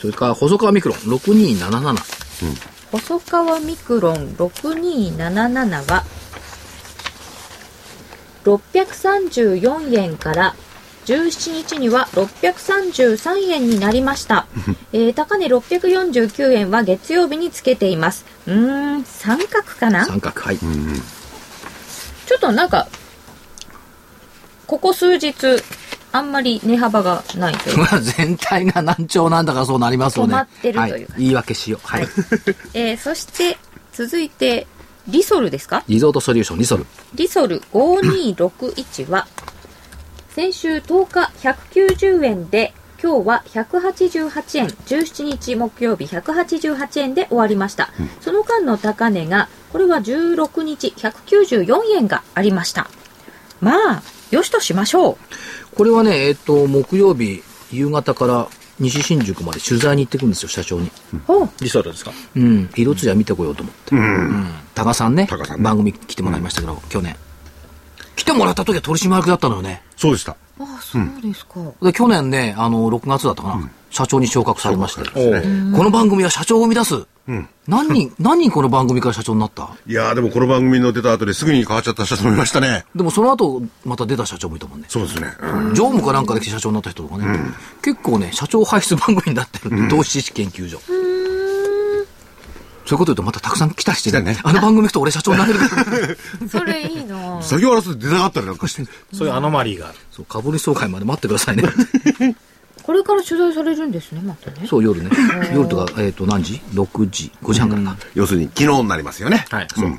[0.00, 2.26] それから、細川ミクロン、6277。
[2.92, 6.04] 細川ミクロン6277は
[8.44, 10.54] 634円から
[11.06, 14.46] 17日には633円になりました、
[14.92, 20.04] えー高値649円は月曜日につけていますうーん三角かな？
[20.04, 20.58] 三角、はい。
[20.58, 22.88] ちょっとなんか
[24.66, 25.34] ここ数日
[26.12, 30.34] あんまり値幅がないというまあ 全体が難聴なんだからそうなりますよね。
[30.34, 31.86] 止まってるというかはい、言い訳しよう。
[31.86, 32.08] はい。
[32.74, 33.58] えーそして
[33.92, 34.66] 続いて
[35.06, 35.84] リソルですか？
[35.86, 36.86] リゾートソリューション、リソル。
[37.14, 39.26] リソル5261は
[40.36, 47.88] 先週10日190円で今日は188円17日木曜日188円で終わりました、
[48.20, 52.90] その間の高値がこれは16日194円がありました
[53.62, 55.16] まあよしとしましょう
[55.74, 60.90] これはね、えっ、と、木曜日、夕方から西新宿まで取材に行ってくるんですよ、社長に。
[61.26, 62.12] ほうリソルですか？
[62.36, 62.68] うん。
[62.76, 63.96] 色艶見てこようと思って。
[63.96, 64.54] うん。
[64.74, 65.26] 多賀さんね。
[65.30, 67.16] 多賀さんね番組来てもらいましたけど、去年。
[68.16, 69.82] 来てもらった時は取締役だったのよね。
[69.96, 70.32] そうでした。
[70.32, 70.36] あ
[70.78, 73.70] あそうですか、で、去年ね、あの、6月だったかな。
[73.90, 75.02] 社長に昇格されまして。
[75.30, 75.42] ね
[75.76, 77.04] この番組は社長を生み出す。
[77.68, 79.68] 何人、 何人この番組から社長になった？
[79.86, 82.84] いやーでもこの番組の出た後ですぐに変わっちゃった社長もいましたね。
[82.94, 84.86] でもその後、また出た社長もいたもんね。
[84.88, 85.28] そうですね。
[85.42, 87.26] うん常務かなんかで来て社長になった人とかね。
[87.82, 89.88] 結構ね、社長輩出番組になってる。
[89.88, 90.78] 投資知識研究所。
[92.86, 95.84] そういうこと言うとまたたくさん来たりして来たねあの番組行くと俺社長になれるから。
[96.48, 98.84] それいいな作業争いで出なかったりなんかして。
[99.12, 99.98] そういうアノマリーがある。
[100.12, 101.64] そう、株主総会まで待ってくださいね。
[102.82, 105.10] これから取材されるんですねまたねそう、夜ね。
[105.52, 107.96] 夜とか、えっ、と、何時 ?6 時、5時半からか。
[108.14, 109.44] 要するに昨日になりますよね。
[109.50, 109.98] はいうん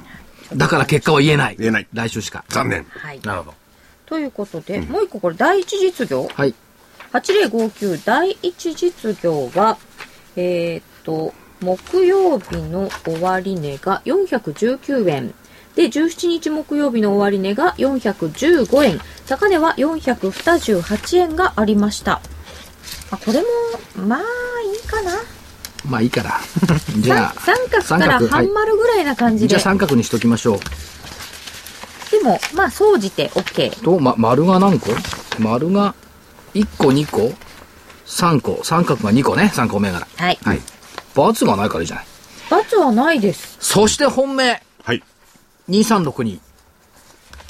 [0.55, 1.57] だから結果は言えない。
[1.59, 2.45] 言えない来週しか。
[2.47, 2.85] 残念。
[2.89, 3.53] はいなるほど。
[4.05, 6.55] ということで、もう一個これ第一実業はい。
[7.11, 9.77] 8059第一実業は、
[10.37, 15.33] えーっと、木曜日の終値が419円。
[15.75, 18.99] で、17日木曜日の終値が415円。
[19.27, 22.21] 高値は428円がありました。
[23.11, 23.45] あ、これも、
[24.07, 24.23] まあ、い
[24.75, 25.11] いかな。
[25.85, 26.39] まあいいから。
[26.99, 29.49] じゃあ、三角から半丸ぐらいな感じで。
[29.49, 30.59] じゃあ三角にしときましょう。
[32.11, 33.83] でも、まあ、総じて OK。
[33.83, 34.91] と、ま、丸が何個？
[35.39, 35.93] 丸が
[36.53, 37.33] 1個、2個、
[38.05, 38.61] 3個。
[38.63, 39.51] 三角が2個ね。
[39.53, 40.07] 3個銘柄。
[40.17, 40.39] はい。
[40.43, 40.57] はい。
[40.57, 40.76] ×
[41.45, 42.05] がないからいいじゃない。
[42.49, 43.57] 罰はないです。
[43.59, 44.61] そして本命。
[44.83, 45.03] はい。
[45.69, 46.39] 2362。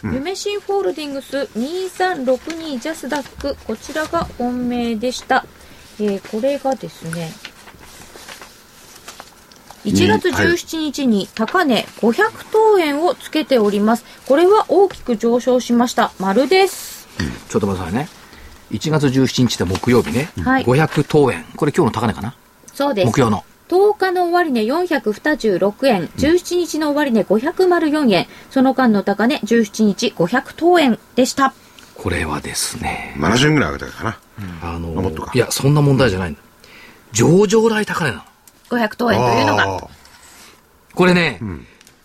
[0.03, 5.43] 夢新ホールディングス2362ジャスダックこちらが本命でした、
[5.99, 7.31] えーこれがですね
[9.83, 17.07] 1月17日に高値500等円をつけておりますこれは大きく上昇しました丸です
[17.49, 18.09] ちょっと待ってくださいね。
[18.71, 20.29] 1月17日で木曜日ね。
[20.43, 21.43] はい500等円。
[21.55, 22.35] これ今日の高値かな？
[22.73, 23.07] そうです。
[23.07, 23.43] 目標の。
[23.67, 31.53] 10日の終値426円、17日の終値504円、その間の高値17日500等円でした。
[31.95, 34.19] これはですね、70円ぐらい上げたかな。
[34.61, 36.39] あのあもっとかいや、そんな問題じゃないんだ。
[37.11, 38.23] 上場来高値なの。
[38.69, 39.77] 500等円というのが。
[39.77, 39.87] あ
[40.93, 41.39] これね、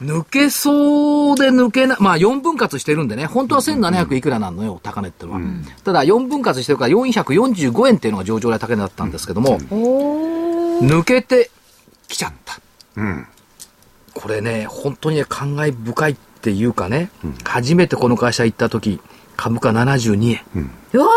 [0.02, 5.40] 抜けそうで抜けな、まあ4分割してるんでね、本当は1700いくらなのよ、高値ってのは。
[5.84, 10.51] ただ4分割してるから445円っていうのが上場来高値だったんですけども、おー。
[10.82, 11.50] 抜けて
[12.08, 12.60] きちゃった。
[12.96, 13.26] うん。
[14.14, 17.10] これね、本当にね、感慨深いっていうかね、
[17.44, 19.00] 初めてこの会社行った時、
[19.36, 20.70] 株価72円。
[20.92, 21.08] よ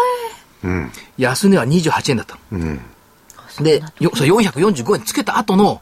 [0.64, 0.92] うん。
[1.18, 2.42] 安値は28円だったの。
[2.52, 2.80] うん。
[3.62, 5.82] で、よそれ445円つけた後の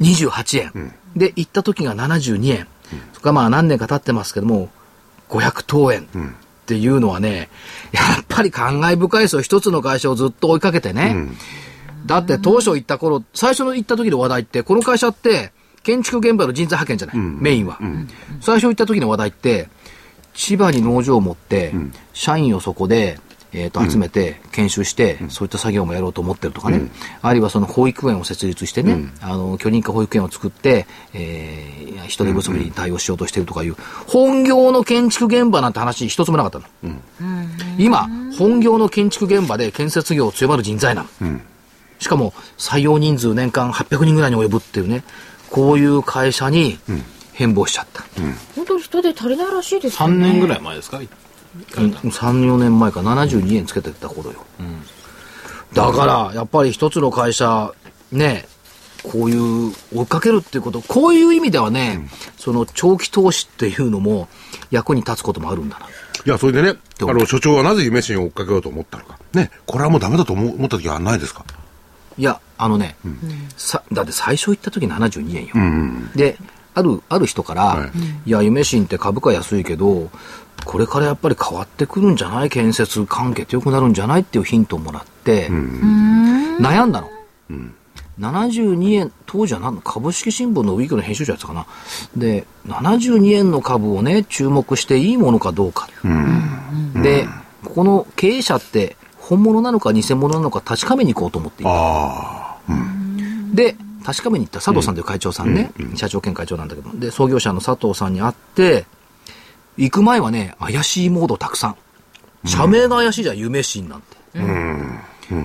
[0.00, 0.94] 28円。
[1.16, 2.66] で、行った時が72円。
[3.12, 4.70] それからまあ何年か経ってますけども、
[5.28, 6.06] 500等円っ
[6.66, 7.48] ていうのはね、
[7.92, 9.42] やっぱり感慨深いですよ。
[9.42, 11.28] 一つの会社をずっと追いかけてね。
[12.06, 17.78] だって当初行った頃、最初の行った時の話題って、この会社って建築現場の人材派遣じゃない、メインは、
[18.40, 19.68] 最初行った時の話題って、
[20.34, 21.72] 千葉に農場を持って、
[22.12, 23.18] 社員をそこで、
[23.56, 26.90] えー、と集めて研修して、そういった作業もやろうと思ってるとかね、
[27.22, 33.76] あるいはその保育園を設立してね、あの許認可保育園を作って、えー、人手不足に対応しようとしてるとかいう、
[34.08, 36.64] 本業の建築現場なんて話一つもなかったの。
[37.78, 41.40] 今、本業の建築現場で建設業を強まる人材なの。
[42.04, 45.02] しかも採用人数年間800人ぐらいに及ぶっていうね、
[45.50, 46.78] こういう会社に
[47.32, 48.04] 変貌しちゃった。
[48.54, 50.32] 本当に人手足りないらしいですよ3ね。
[50.32, 51.08] 年ぐらい前ですか？3、
[52.10, 54.44] 4年前か72円つけてた頃よ。
[55.72, 57.72] だから、やっぱり一つの会社、
[58.12, 58.46] ね、
[59.02, 64.28] こういう追いかけるっていうこと、こういう意味ではね、その長期投資っていうのも
[64.70, 65.86] 役に立つこともあるんだな。
[65.86, 69.18] いや、それでね、あの、所長はなぜ夢心を追っかけようと思ったのか。
[69.34, 71.44] ね、これはもうダメだと思った時はないですか？
[72.16, 72.96] いや、あのね、
[73.56, 75.54] さだって最初行った時72円よ。
[76.14, 76.38] で、
[76.74, 77.90] ある、ある人から、はい。
[78.26, 80.10] い、や、夢新って株価安いけど、
[80.64, 82.50] これからやっぱり変わってくるんじゃない？
[82.50, 84.22] 建設関係って良くなるんじゃない？
[84.22, 87.10] っていうヒントをもらって、悩んだの。
[88.18, 89.80] 72円、当時は何の？
[89.80, 91.66] 株式新聞のウィークの編集長やってたかな。
[92.16, 95.88] で、72円の株をね、注目していいものかどうか。
[97.02, 97.26] で、
[97.64, 101.70] ここの経営者って本物なのか偽物なのか確かめに行こうと思っていた。
[101.70, 102.74] ああ。
[103.54, 108.84] で、確かめに行った佐藤さんという会長さんね、社長兼会長なんだけど、で、創業者の佐藤さんに会って、
[109.78, 111.76] 行く前はね、怪しいモードたくさん。
[112.46, 114.16] 社名が怪しいじゃん、夢新なんて。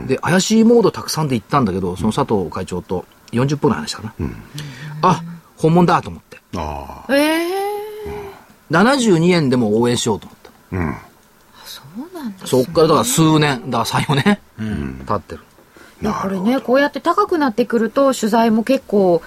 [0.08, 4.14] で、怪しいモードたくさんで行ったんだけど、その佐藤会長と40分の話かな。
[5.02, 5.24] あ、
[5.56, 6.38] 本物だと思って。
[6.58, 7.50] あええ
[8.72, 10.50] 72円でも応援しようと思った。
[10.72, 11.09] そう
[12.14, 12.48] なんだ。
[12.48, 15.42] そっからだから数年、だから3、4年、経ってる。
[16.02, 19.22] いや、これね、こうやって高くなってくると、取材も結構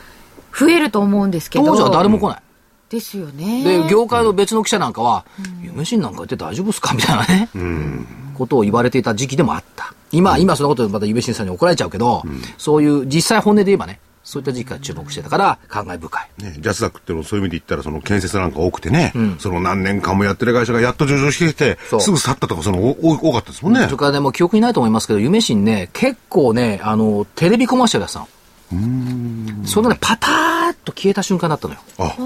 [0.59, 1.66] 増えると思うんですけど。
[1.66, 2.42] 当時は誰も来ない。
[2.88, 3.64] ですよね。
[3.64, 5.25] で、業界の別の記者なんかは、
[5.62, 6.94] 夢新なんか言って大丈夫っすか？
[6.94, 7.48] みたいなね、
[8.35, 9.94] ことを言われていた時期でもあった。
[10.11, 12.22] 今、今そのことでまた夢新さんに怒られちゃうけど、
[12.59, 16.28] そういう実際本音で言えばね、そういった時期から注目してたから、感慨深い。
[16.40, 16.42] あ。
[16.42, 23.96] ね、ジャスダックってのはそういう意味で言ったら、その建設なんか多くてね、その何年間もやってる会社がやっと上場してきてすぐ去ったとか、その、お多多かったですもんねそれ。
[23.96, 28.28] からでも記憶にないと思いますけど、夢新ね、結構ね、あの、テレビコマーシャルやってたの。
[29.66, 31.80] そのね、パターッと消えた瞬間だったのよ。
[31.98, 32.16] あ、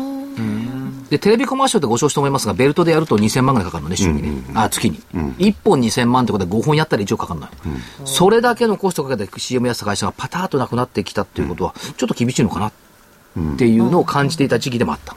[1.10, 4.42] で、テレビコマーシャルってご承知と思いますが、ベルトでやると2000万ぐらいかかるのね、週にね。
[4.54, 5.00] あ、月に。
[5.38, 7.52] 1本2000万ってことで5本やったら1億かかるのよ。
[8.04, 12.72] それだけのコストかけて CM やってた会社がパターッとなくなってきたっていうことは、ちょっと厳しいのかなっ
[13.56, 15.16] ていうのを感じていた時期でもあった。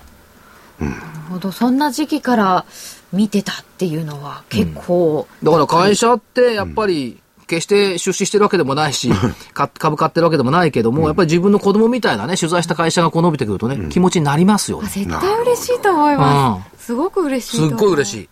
[0.80, 0.96] なる
[1.30, 1.52] ほど。
[1.52, 2.66] そんな時期から
[3.12, 7.20] 見てたっていうのは結構、だから会社ってやっぱり、
[7.50, 9.10] 決して出資してるわけでもないし、
[9.54, 14.90] か株買ってるわけでもないけども、やっぱり自分の子供みたいなね、取材した会社がこう伸びてくるとね、気持ちになりますよあね。
[14.90, 16.86] 絶対嬉しいと思います。
[16.86, 17.76] すごく嬉しいとすっ。
[17.78, 18.30] ごい嬉しい。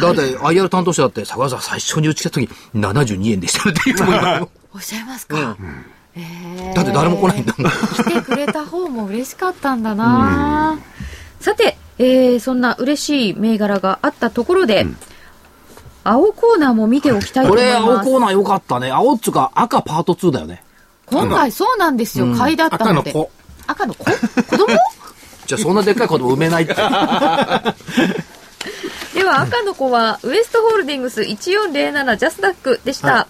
[0.00, 5.56] だって IR 担当者だって、桜田さん最初に打ち切った時72円でしたよっていう おっしゃいますか。
[6.14, 7.70] えーだって誰も来ないんだもん。
[7.70, 10.78] 来てくれた方も嬉しかったんだな、
[11.40, 14.86] さて、えーそんな嬉しい銘柄があったところで、
[16.04, 18.06] 青コーナーも見ておきたいとこれ、思います。
[18.08, 18.90] 青コーナー良かったね。
[18.90, 20.62] 青っつうか赤パート2だよね。
[21.06, 22.34] 今回そうなんですよ。
[22.34, 23.10] 買いだったので。
[23.10, 23.30] 赤の子。
[23.66, 24.04] 赤の子？
[24.04, 24.66] 子供？
[25.46, 26.74] じゃあそんなでっかい子供埋めないって。
[29.14, 33.26] では赤の子はウエストホールディングス1407ジャスダックでした、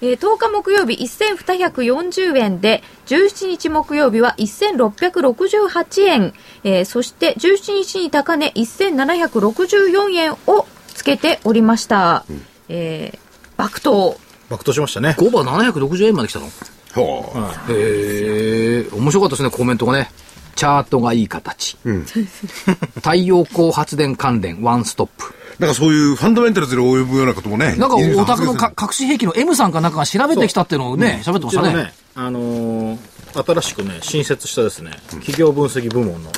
[0.00, 10.66] えー10日木曜日1240円で17日木曜日は1668円、えーそして17日に高値1764円を
[11.00, 12.26] つけておりました、
[12.68, 15.14] えー爆投爆投しましたね。
[15.18, 16.46] 5番760円まで来たの
[16.94, 17.30] ほ
[17.68, 17.72] う。
[17.72, 20.10] へえ、面白かったですね、コメントがね。
[20.56, 21.76] チャートがいい形。
[22.96, 25.34] 太陽光発電関連、ワンストップ。
[25.58, 27.76] なんかそういうファンダメンタルズで及ぶようなこともね。
[27.76, 31.74] なんか、お宅のか隠し兵器の M さんかなんかが調べてきたっていうのをね、喋ってましたね。
[31.74, 32.98] ね、あのー
[33.32, 36.30] 新しくね、新設したですね、企業分析部門の、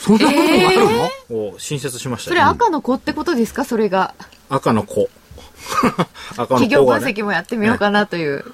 [0.00, 0.78] そんなことがある
[1.34, 2.48] の、 を新設しましたそれよ。
[2.48, 3.64] 赤の子ってことですか？
[3.64, 4.14] それが。
[4.50, 5.08] 赤の子。
[6.36, 6.96] 赤の企業分。
[6.98, 8.44] 析もやってみようかなという。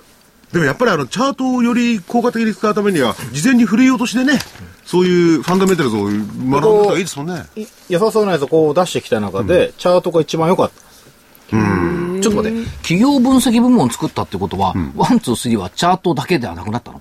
[0.52, 4.40] でもやっぱりあの、チャートをより効果的に使うためには、事前に振り落としでね、
[4.84, 7.44] そういうファンダメンタルズを学んでた方がいいですもんね。
[7.56, 10.90] い良さそうなやつをこう出してきた中で、チャートが一番良かった。
[11.52, 17.00] ちょっと待って、企業分析部門を作ったってことは、ワン、ツー、スリーはチャートだけではなくなったの？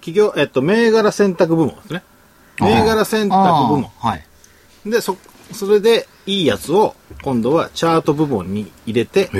[0.00, 2.02] 企業、えっと、銘柄選択部門ですね。
[2.60, 3.34] 銘柄選択
[3.68, 3.90] 部門。
[3.98, 4.24] はい。
[4.86, 5.16] で、そ、
[5.52, 9.30] それで、いいやつを、今度はチャート部門に入れて。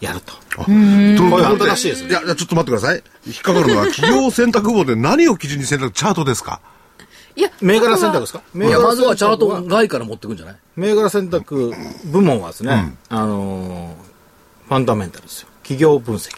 [0.00, 0.32] やると。
[0.56, 0.62] と？
[0.64, 3.02] これ新しいですねいや、いやちょっと待ってください。
[3.26, 6.60] 引っかかるのは、 企業選択部で何を基準に選択、チャートですか？
[7.36, 8.42] いや、銘柄選択ですか？
[8.54, 10.56] 銘いや、柄まずはチャート外から持ってくんじゃない？
[10.76, 11.72] 銘柄選択
[12.06, 14.10] 部門はですね、あのー
[14.68, 15.48] ファンダメンタルですよ。
[15.62, 16.30] 企業分析。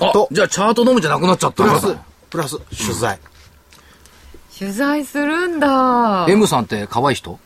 [0.00, 1.96] あと、じゃあチャートのみじゃなくなっちゃったプラス、
[2.32, 3.18] プラス、取材。
[4.58, 6.24] 取材するんだ。
[6.30, 7.38] M さんって可愛い人？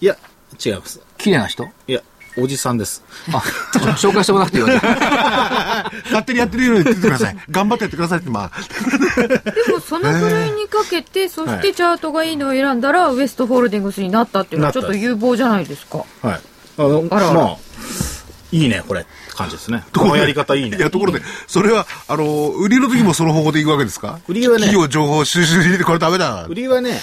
[0.00, 0.16] いや、
[0.64, 1.00] 違います。
[1.16, 1.68] 綺麗な人？
[1.86, 2.02] いや、
[2.36, 3.04] おじさんです。
[3.32, 3.40] あ、
[3.94, 4.80] ちょ紹介してもらっていいよね。
[6.06, 7.36] 勝手にやってるように言っててください。
[7.52, 9.20] 頑張ってやってくださいって、まあ。
[9.20, 15.98] でもそのくらいにかけて、そしてチャートがいいのを選んだら、ウエストホールディングスになったっていうのはちょっと有望じゃないですか。
[15.98, 16.40] はい。
[16.78, 17.56] あの、あらあらまあ、
[18.52, 19.00] いいね、これ。
[19.00, 19.82] って感じですね。
[19.96, 20.76] このやり方いいね。
[20.76, 24.20] いや、ところで、それは、あの、売りの時もその方法でいくわけですか？
[24.28, 26.44] 売りはね企業情報収集入れてこれダメだ。
[26.44, 27.00] 売りはね、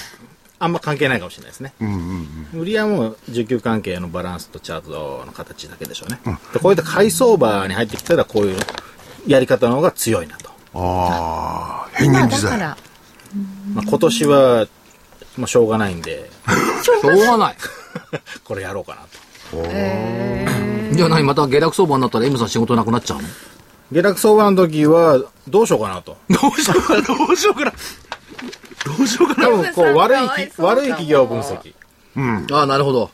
[0.60, 1.74] あんま関係ないかもしれないですね。
[2.54, 6.20] 売りはもう、需給関係のバランスとチャートの形だけでしょうね。
[6.54, 8.58] でこういった買い相場に入ってきたら、こういう
[9.26, 10.50] やり方の方が強いなと。
[10.76, 12.60] ああ、変まあ幻自在。
[12.60, 12.78] だから、
[13.74, 14.68] まあ、今年は、
[15.38, 16.30] まあ、しょうがないんで、
[16.84, 17.56] しょうがない。
[18.44, 19.02] これやろうかな
[19.64, 20.69] と。
[21.00, 23.28] じゃあ何また下落相場になったら M さん仕事なくなっちゃうの？
[23.94, 26.18] 下落相場の時は、どうしようかなと。
[26.28, 27.72] どうしようかな、どうしようかな？
[27.72, 29.48] どうしようかな？
[29.48, 30.18] 多分、こう、悪い
[30.58, 31.74] 悪い企業分析。
[32.54, 33.10] ああ、なるほど。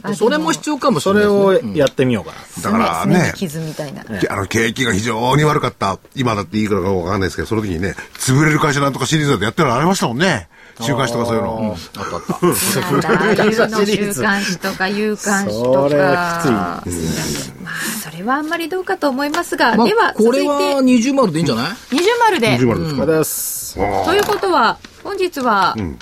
[0.00, 2.62] あそれも必要かもしそれないですね、れをやってみようかな。
[2.62, 4.04] だからすねね、傷みたいな。
[4.30, 5.98] あの、景気が非常に悪かった。
[6.14, 10.48] 今だっていいからかわかんないですけど、その時にね、潰れる会社なんとかシリーズでやってるのありましたもんね。
[10.80, 11.76] 週刊誌とかそういうの。
[11.96, 12.56] あったあった。
[12.56, 15.88] 週刊誌とか有刊誌とか。
[15.88, 21.72] それはきまあ、それはあんまりどうかと思いますが、まあでは、これ続いて、は二重丸でいいんじゃない？
[21.92, 22.58] 二重丸で。
[22.58, 22.66] 20
[22.96, 24.06] 丸ですといます。
[24.06, 25.96] ということは、本日は、引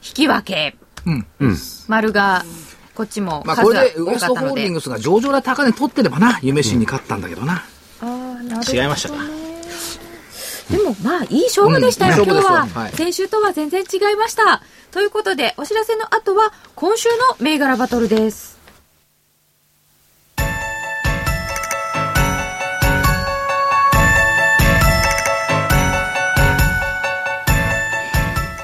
[0.00, 0.76] き分け。
[1.06, 1.26] うん。
[1.88, 2.44] 丸が、
[2.94, 4.74] こっちもまあこれでウエストホールディン。
[4.74, 7.62] グスが上場で高値取ってればな、夢新に勝ったんだけどな。
[8.02, 9.14] あーなるほど違いましたか？
[10.70, 12.30] でもまあいい勝負でしたよ、うん。
[12.30, 12.92] 今日は、はい。
[12.92, 14.62] 先週とは全然違いました。
[14.92, 18.58] ということでお知らせの後は今週の銘柄バトルです。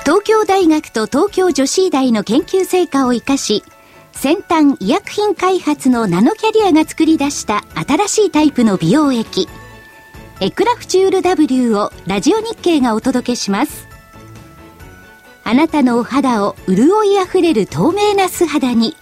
[0.05, 3.65] 東京大学と東京女子医大の研究成果を生かし、
[4.13, 9.49] 先端医薬品開発のナノキャリアが作り出した新しいタイプの美容液、
[10.39, 13.89] エクラフチュール W をラジオ日経がお届けします。
[15.45, 18.95] あなたのお肌を潤いあふれる透明な素肌に。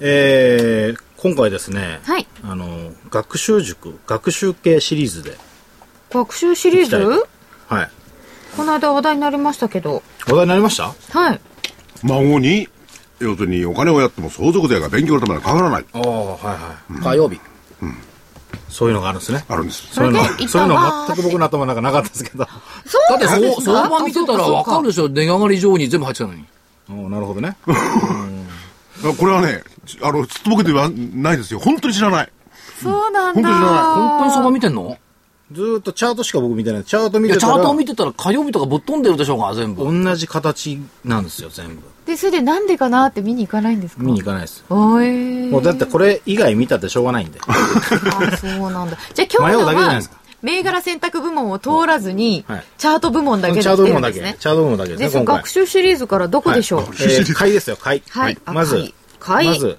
[0.00, 2.26] えー、今回ですね、はい。
[2.44, 5.38] あの、学習塾、学習系シリーズで、
[6.10, 7.26] 学習シリーズ？
[7.66, 7.90] はい。
[8.58, 10.02] この間話題になりましたけど。
[10.26, 10.92] 話題になりました？
[11.18, 11.40] はい。
[12.02, 12.68] 孫に、
[13.20, 15.84] 要するにお金をやっても相続税が勉強のためにかからない。
[15.92, 17.02] ああ、はいはい。
[17.02, 17.40] 火曜日。
[18.68, 19.44] そういうのがあるんですね。
[19.48, 19.88] あるんです。
[19.92, 22.46] そういうのそういうの全く僕の頭の中なかったですけど。
[22.86, 25.08] そうだって相場見てたらわかるでしょ。
[25.08, 26.44] 値上がり上に全部入ってたのに。
[26.90, 27.56] おーなるほどね。
[27.66, 29.62] あ これはね、
[30.02, 31.60] あの、つっとぼけてはないですよ。
[31.60, 32.32] 本当に知らない。
[32.82, 34.98] そうなんだ本当に知らない本当に相場見てんの？
[35.52, 36.84] ずーっとチャートしか僕見てない。
[36.84, 39.84] チャート見てたら、ャートを見てたら火曜日とかぶっ飛んでるでしょうが、全部。
[39.84, 41.82] 同じ形なんですよ、全部。
[42.08, 44.02] でそれでなんでかなって見に行かないんですか？
[44.02, 44.64] 見に行かないです。
[44.70, 47.38] おえもうだってこれ以外見たってしょうがないんで。
[47.46, 50.00] あそうなんだ じゃあ今日のは
[50.40, 54.20] 銘柄選択部門を通らずに、はいチャート部門だけでチャー来ト部門だけ。
[54.20, 55.48] チャート部門だけですね、学。
[55.48, 58.02] 習シリーズからどこでしょう、はいえー 買いですよ、買い。
[58.08, 59.78] はいあまず、買いまず、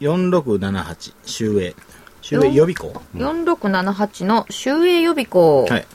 [0.00, 1.74] 4678、周英。
[2.20, 3.00] 周英予備校。
[3.16, 5.86] 4678の周英予備校、はい。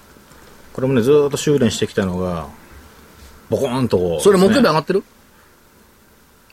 [0.73, 2.47] これもね、ずーっと修練してきたのが、
[3.49, 4.23] ボコーンとこう。
[4.23, 5.03] それ木曜日上ががってる？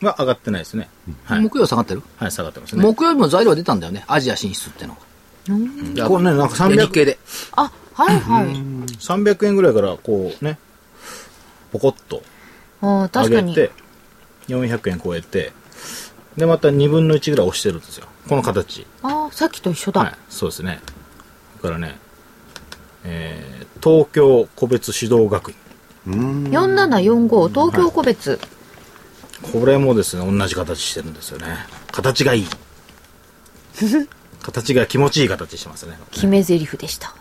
[0.02, 0.88] は上がってないですね。
[1.24, 1.40] はい。
[1.40, 2.02] 木曜日下がってる？
[2.16, 2.82] はい、下がってますね。
[2.82, 4.04] 木曜日も材料は出たんだよね。
[4.08, 6.08] アジア進出ってのが。
[6.08, 7.18] これね、なんか300、日経で。
[7.52, 10.58] あはいはい300円ぐらいからこうね、
[11.70, 12.22] ポコッと
[12.80, 13.72] あー確かに上げて、
[14.48, 15.52] 400円超えて、
[16.36, 18.06] で、また2分の1ぐらい押してるんですよ。
[18.28, 18.86] この形。
[19.02, 20.80] あーさっきと一緒だ、はい、そうですね。
[21.56, 21.98] だからね、
[23.04, 25.56] えー、東京個別指導学院。
[26.06, 28.40] 4745東京個別、
[29.52, 31.46] これもですね、同じ形してるんですよね。
[31.92, 32.48] 形がいい。
[34.42, 35.98] 形が気持ちいい形してますね。
[36.10, 37.14] 決め台詞でした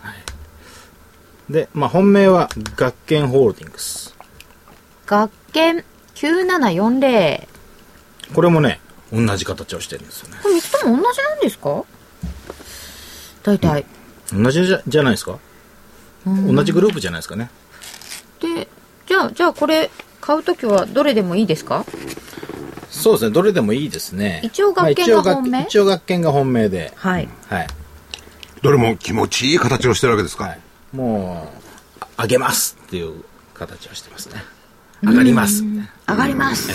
[1.50, 4.16] で、まあ本命は学研ホールディングス。
[5.06, 5.84] 学研
[6.16, 7.48] 9740
[8.34, 8.80] これもね、
[9.12, 10.38] 同じ形をしてるんですよね。
[10.42, 11.84] これ3つとも同じなんですか？
[13.44, 13.86] 大体、
[14.32, 15.38] 同じじゃじゃないですか？
[16.26, 17.50] 同じグループじゃないですかね。
[18.40, 18.68] で
[19.06, 19.92] じゃあじゃあこれ
[20.26, 21.86] 買うときはどれでもいいですか？
[22.90, 24.40] そうですね、どれでもいいですね。
[24.44, 25.64] 一応学研がまあ本命？
[25.64, 26.94] 一応学研が本命で。
[26.96, 27.68] はいはい。
[28.62, 30.46] どれも気持ちいい形をしてるわけですか？
[30.46, 30.60] はい。
[30.94, 31.50] も
[32.02, 34.36] う、あげますっていう形をしてますね。
[35.04, 35.64] 上がります。
[36.08, 36.70] 上がります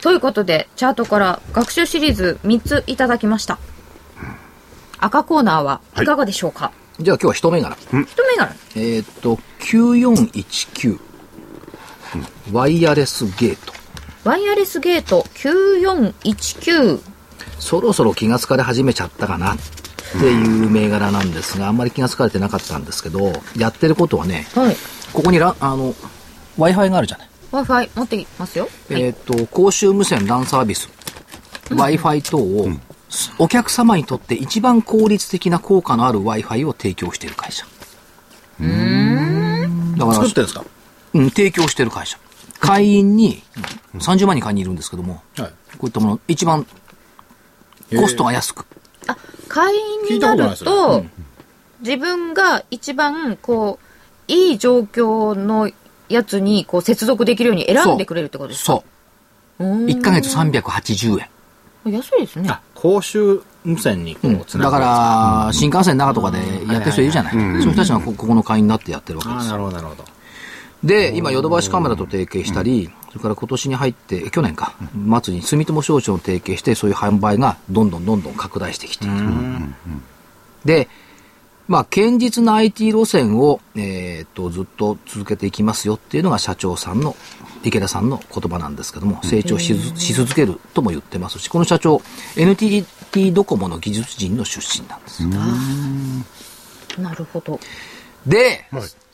[0.00, 3.58] ということでチャートから学習シリーズ3ついただきました
[4.98, 7.76] 赤コーナーはいかがでしょうか、じゃあ今日は一銘柄。
[7.76, 8.04] 一銘
[8.36, 11.00] 柄えーっと、9419。
[12.52, 13.72] ワイヤレスゲート。
[14.24, 17.00] ワイヤレスゲート9419
[17.58, 19.54] そろそろ気がつかれ始めちゃったかな。
[19.54, 19.56] っ
[20.12, 24.76] ていう銘柄なんですが、あんまり気がつかれてなかったんですけど、やってることはね、はい。
[25.12, 25.94] ここにラあの、
[26.58, 27.30] Wi-Fi があるじゃない。
[27.52, 29.02] w i f i 持っていますよ、はい。
[29.02, 30.88] えーっと、公衆無線 LAN サービス、
[31.68, 32.68] Wi-Fi 等を、
[33.38, 37.64] お客様にとって一番効率的な効果のある Wi-Fi を提供している会社。
[38.60, 40.64] だから作ってるんですか？
[41.14, 42.18] うん、提供してる会社。
[42.60, 43.42] 会員に、
[43.94, 45.50] 30万人会員いるんですけども、はい。
[45.78, 46.66] こういったもの、一番
[47.96, 48.66] コストが安く。
[49.06, 49.16] あ
[49.48, 51.04] 会員になると、
[51.80, 53.78] 自分が一番こ
[54.28, 55.70] ういい状況の
[56.08, 58.66] やつにこう接続できるように選んでくれるってことですか？
[58.66, 58.84] そ
[59.58, 59.64] う。
[59.64, 61.92] 1ヶ月380円。
[61.92, 66.38] 安いですねあ、公衆無線にこう、つなだがから、新幹線の中とかで
[66.70, 67.32] やってる人いるじゃない。
[67.32, 69.56] そういう人たちがこここの会員になってやってるわけですな。
[69.56, 70.04] るほど、なるほど。
[70.82, 74.74] で、今、ヨドバシカメラと提携したり、それから今年に入って、去年か、
[75.22, 79.14] 末に住友商事と提携して、そういう販売がどんどんどんどん拡大してきている。
[80.64, 80.88] で、
[81.68, 87.14] まあ、堅実な IT 路線を、えーっと、ずっと続けていきますよっていうのが社長さんの、
[87.62, 92.00] 池田さんの言葉なんですけども、成長しずし続けるとも言ってますし、この社長、
[92.36, 95.26] NTT ドコモの技術人の出身なんです。
[96.98, 97.60] なるほど。
[98.26, 98.66] で、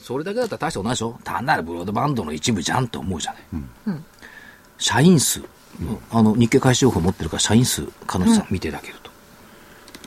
[0.06, 1.18] それだけだったら大したことないでしょ。
[1.24, 3.42] 単なるブロードバンドの一部じゃんと思うじゃない。
[4.78, 5.42] 社員数、
[6.12, 9.10] あの、日経開始情報持ってるから社員数、彼女さん見ていただけると。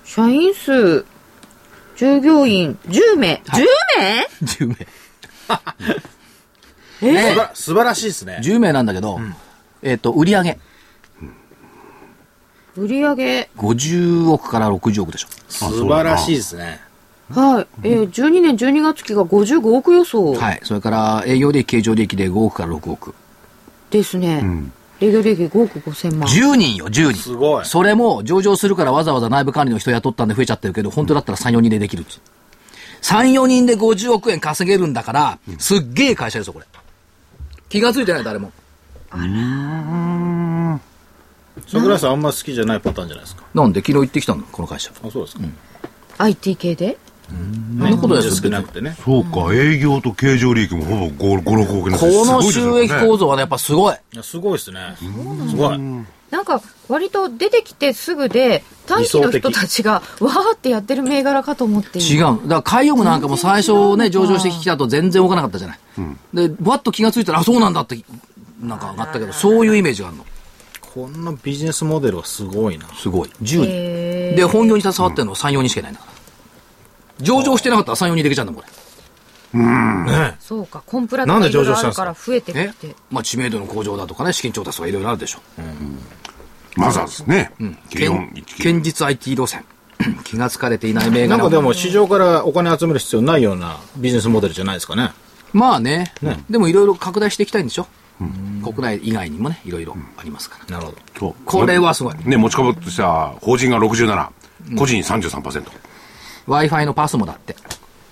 [0.06, 1.06] 社員数
[1.98, 3.66] 従業員10名、10
[4.00, 4.88] 名？10名。
[7.34, 8.40] すば素晴らしいですね。
[8.42, 9.20] 10名なんだけど、
[9.82, 10.58] えっ、と、売上。
[12.78, 15.28] 売上？50億から60億でしょ。
[15.50, 16.88] 素晴らしいですね。
[17.30, 20.60] はい、えー、12年12月期が55億予想はい。
[20.64, 23.14] それから営業利益、経常利益で5億から6億。
[23.92, 24.44] ですね、
[25.00, 26.30] レギュレギュ5億5000万。
[26.30, 27.14] 10人よ、10人。
[27.16, 32.20] すごいそれも上場するからわざわざ内部管理の人雇ったんで増えちゃってるけど、本当だったら3、4人でできるっつ
[33.02, 36.66] 3、4人で50億円稼げるんだから、すっげえ会社ですよ、これ。
[37.70, 38.52] 気がついてない、誰も。
[41.68, 44.92] 桜井さんあんま好きじゃないパターンじゃないですかなんで昨日行ってきたの、この会社。
[44.92, 45.44] あそうですか、
[46.18, 46.98] IT 系で？
[47.30, 53.96] そんなことですよ少なくてねそうか、営業と経常利益もほぼ5、5 6億円この収益構造はね、やっぱすごい。
[54.14, 55.80] いやすごいですねすごい
[56.30, 62.20] なんか割と出てきてすぐで短期の人たちがわーってやってる銘柄かと思って違う。
[62.20, 65.80] だから、海洋部なんかも最初ね、上場してきたと全然動かなかったじゃない。
[66.34, 67.98] で、わっと気がついたら、あ、そうなんだって、
[68.62, 70.26] なんか上がったけど、そういうイメージがあるの。
[70.94, 73.30] こんなビジネスモデルはすごいなすごい。
[73.42, 74.36] 10人。
[74.36, 76.19] で、本業に携わってるのは3、4人しかいないんだから。
[77.22, 79.60] 上場してなかったら3、4人できちゃうんだもん、これ。
[79.60, 85.40] ねそうかコンプラとなんでかいろいろあるから増えてえきてまあ、知名度の向上だとかね、資金調達とかいろいろあるでしょ。
[86.76, 87.52] マザーズね。
[87.92, 89.66] 堅9419堅実 IT 路線。
[90.24, 95.12] 気がつかれていない銘柄なんかでも市場からお金集める必要ないようなビジネスモデルじゃないですかね
[95.52, 96.14] まあね。
[96.50, 97.88] でもいろいろ拡大していきたいんでしょ？
[98.64, 100.78] 国内以外にもね、いろいろありますから。
[100.78, 102.16] なるほどこれはすごい。
[102.26, 104.30] ね、持ち株としては、法人が67、
[104.78, 105.64] 個人33%。
[106.50, 107.56] Wi-Fi のパスモだって。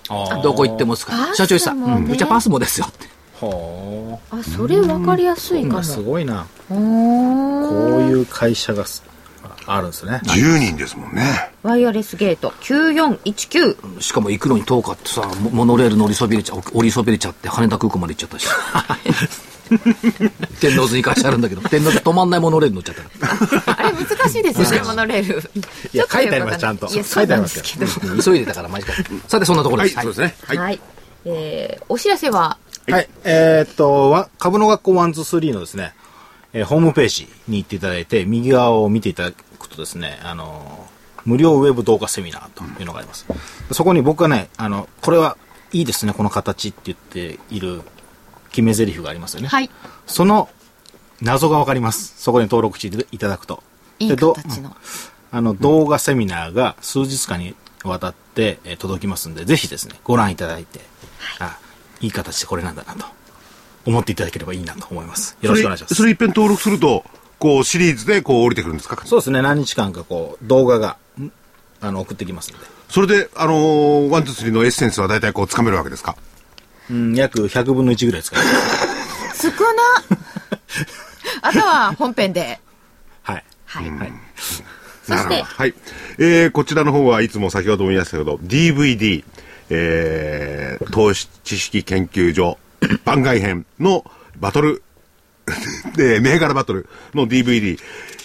[0.08, 1.16] あどこ行っても使う。
[1.16, 3.06] パスモね社長さん、うんうちはパスモですよって。
[3.40, 6.78] はあそれ分かりやすいかすごいなこう
[8.02, 9.04] いう会社がす
[9.64, 11.22] あるんですね10人ですもんね。
[11.62, 18.48] ワイヤレスゲート9419しかも行くのに遠かってさ、モモノレール乗りそびれちゃ、降りそびれちゃって、羽田空港まで行っちゃったし。
[20.60, 25.50] 天王洲に会社あるんだけど、天王洲止まんないモノレール乗っちゃったかあれ難しいですよねモノレール
[25.92, 28.22] いや書いてありますちゃんといやそうなんですけどら。
[28.22, 28.92] 急いでたから、マジか。
[29.28, 30.02] さて、そんなところはい、です。
[30.02, 30.34] そうですね。
[30.46, 30.56] はい。
[30.58, 30.80] はい、
[31.24, 32.56] えー、お知らせは？
[32.90, 33.08] はい。
[33.24, 35.92] えーっと、わ株の学校123のですね、
[36.52, 43.26] えーホームページに行っていただいて、右側を見ていただくとですね、あのー無料ウェブ動画セミナーというのがあります。
[43.72, 45.36] そこに僕がね、あの、これは
[45.72, 47.82] いいですね、この形って言っている
[48.50, 49.48] 決め台詞がありますよね。
[49.48, 49.70] はい
[50.06, 50.48] その
[51.20, 52.14] 謎がわかります。
[52.16, 53.62] そこに登録していただくと。
[53.98, 54.76] いい形の
[55.32, 60.80] あの、動画セミナーが数日間にわたって、えー届きますんで、ぜひですね、ご覧いただいて、
[61.40, 61.58] あ、
[62.00, 63.04] いい形でこれなんだなと、
[63.84, 65.36] 思っていただければいいなと思います。
[65.42, 65.94] よろしくお願いします。
[65.96, 67.04] それそれ一遍登録すると、
[67.40, 68.96] こう、シリーズでこう降りてくるんですか？
[69.04, 71.32] そうですね、何日間かこう、動画が、ん？
[71.80, 72.60] あの、送ってきますんで。
[72.88, 76.14] それで、あのー、ワン、ツー、スリーのエッセンスは大体こう、つかめるわけですか？
[76.90, 78.42] うん、約100分の1ぐらいですから、
[79.34, 80.08] 少な
[81.42, 82.58] あとは本編で
[83.22, 83.44] はい。
[83.66, 84.12] はい、はい。
[85.02, 85.74] そしてはい。
[86.18, 89.24] えー、こちらの方はいつも先ほども言いましたけど、DVD、
[89.70, 92.58] えー、投資知識研究所
[93.04, 94.82] 番外編のバトル、
[95.96, 97.78] で、銘柄バトルの DVD、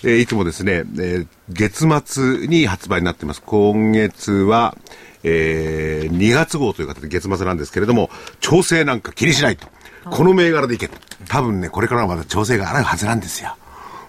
[0.04, 3.42] えーいつもですね、えー月末に発売になっています。
[3.46, 4.78] 今月は、
[5.24, 8.10] えー、2月号という形で月末なんですけれども、
[8.40, 9.68] 調整なんか気にしないと。
[10.10, 10.98] この銘柄でいけと。
[11.28, 13.56] 多分ね、これからはまだ調整があるはずなんですよ。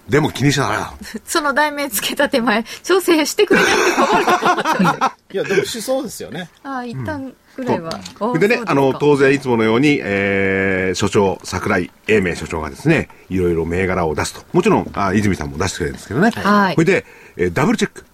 [0.09, 0.93] でも気にしちゃダメだ。
[1.25, 6.49] その題名つけた手前調整してくれなくて困るかと思ったんでいや、でもしそうですよね。
[6.63, 14.43] ああ一旦ぐらいは、それでねあの、当然いつものように、えー、所長、桜井英明所長がですね、いろいろ銘柄を出すと。
[14.53, 16.31] もちろん、あ泉さんも出してくれるんですけどね。
[16.35, 17.05] はいそれで、
[17.37, 18.05] えーダブルチェック。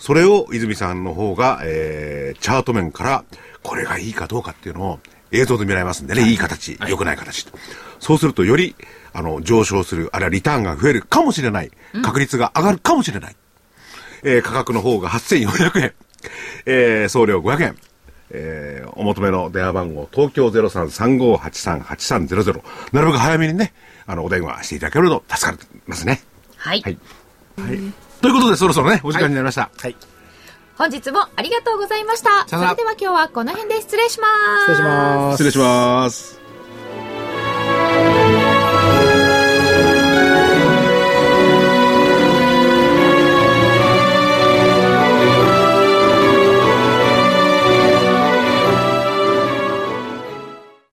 [0.00, 3.24] それを泉さんの方が、えー、チャート面から、
[3.62, 4.98] これがいいかどうかっていうのを
[5.30, 7.52] 映像で見られますんでね、いい形、良くない形と。
[8.00, 8.74] そうすると、より、
[9.12, 11.70] あの、上昇する、あるいはリターンが増えるかもしれない。
[12.02, 13.36] 確率が上がるかもしれない。
[14.22, 15.92] えー価格の方が8400円。
[16.64, 17.76] えー送料500円。
[18.30, 22.62] えーお求めの電話番号、東京0335838300。
[22.92, 23.72] なるべく早めにね、
[24.06, 26.22] あの、お電話していただけると助かりますね。
[26.56, 26.98] はい、はい。
[27.58, 27.78] はい。
[28.20, 29.70] ということで、そろそろね、お時間になりました。
[29.76, 29.96] はい。
[30.76, 32.48] 本日もありがとうございました。
[32.48, 34.26] それでは今日はこの辺で失礼しま
[34.66, 34.72] す。
[34.72, 35.36] 失礼します。
[35.36, 36.40] 失礼します。